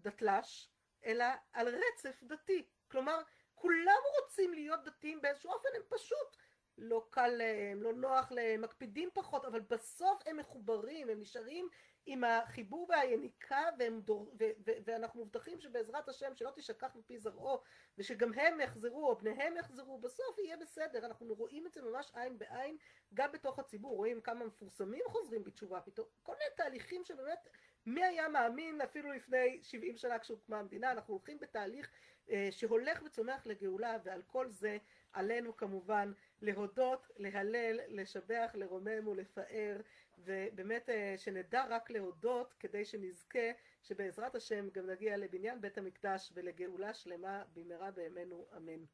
דתל"ש, 0.00 0.68
אלא 1.04 1.24
על 1.52 1.68
רצף 1.68 2.22
דתי. 2.22 2.68
כלומר, 2.88 3.22
כולם 3.54 4.00
רוצים 4.20 4.54
להיות 4.54 4.84
דתיים 4.84 5.22
באיזשהו 5.22 5.50
אופן, 5.50 5.68
הם 5.76 5.82
פשוט 5.88 6.36
לא 6.78 7.06
קל 7.10 7.28
להם, 7.28 7.82
לא 7.82 7.92
נוח 7.92 8.32
להם, 8.32 8.60
מקפידים 8.60 9.08
פחות, 9.14 9.44
אבל 9.44 9.60
בסוף 9.60 10.22
הם 10.26 10.36
מחוברים, 10.36 11.08
הם 11.08 11.20
נשארים 11.20 11.68
עם 12.06 12.24
החיבור 12.24 12.86
והיניקה, 12.88 13.64
דור, 14.04 14.34
ו, 14.40 14.44
ו, 14.66 14.70
ואנחנו 14.84 15.20
מובטחים 15.20 15.60
שבעזרת 15.60 16.08
השם 16.08 16.34
שלא 16.34 16.50
תשכח 16.56 16.90
מפי 16.94 17.18
זרעו, 17.18 17.60
ושגם 17.98 18.32
הם 18.32 18.60
יחזרו, 18.60 19.08
או 19.08 19.16
בניהם 19.16 19.56
יחזרו, 19.56 19.98
בסוף 19.98 20.38
יהיה 20.38 20.56
בסדר. 20.56 21.06
אנחנו 21.06 21.34
רואים 21.34 21.66
את 21.66 21.74
זה 21.74 21.82
ממש 21.82 22.10
עין 22.14 22.38
בעין, 22.38 22.76
גם 23.14 23.32
בתוך 23.32 23.58
הציבור, 23.58 23.96
רואים 23.96 24.20
כמה 24.20 24.44
מפורסמים 24.44 25.02
חוזרים 25.06 25.44
בתשובה 25.44 25.80
פתאום, 25.80 26.06
כל 26.22 26.32
מיני 26.32 26.50
תהליכים 26.56 27.04
שבאמת 27.04 27.48
מי 27.86 28.04
היה 28.04 28.28
מאמין 28.28 28.80
אפילו 28.80 29.12
לפני 29.12 29.60
70 29.62 29.96
שנה 29.96 30.18
כשהוקמה 30.18 30.58
המדינה, 30.58 30.90
אנחנו 30.90 31.14
הולכים 31.14 31.38
בתהליך 31.38 31.90
אה, 32.30 32.48
שהולך 32.50 33.02
וצומח 33.04 33.46
לגאולה 33.46 33.96
ועל 34.04 34.22
כל 34.26 34.48
זה 34.48 34.78
עלינו 35.12 35.56
כמובן 35.56 36.12
להודות, 36.42 37.10
להלל, 37.16 37.80
לשבח, 37.88 38.50
לרומם 38.54 39.08
ולפאר 39.08 39.80
ובאמת 40.18 40.88
אה, 40.88 41.14
שנדע 41.16 41.64
רק 41.68 41.90
להודות 41.90 42.54
כדי 42.60 42.84
שנזכה 42.84 43.50
שבעזרת 43.82 44.34
השם 44.34 44.68
גם 44.72 44.86
נגיע 44.86 45.16
לבניין 45.16 45.60
בית 45.60 45.78
המקדש 45.78 46.32
ולגאולה 46.34 46.94
שלמה 46.94 47.42
במהרה 47.54 47.90
בימינו 47.90 48.46
אמן. 48.56 48.84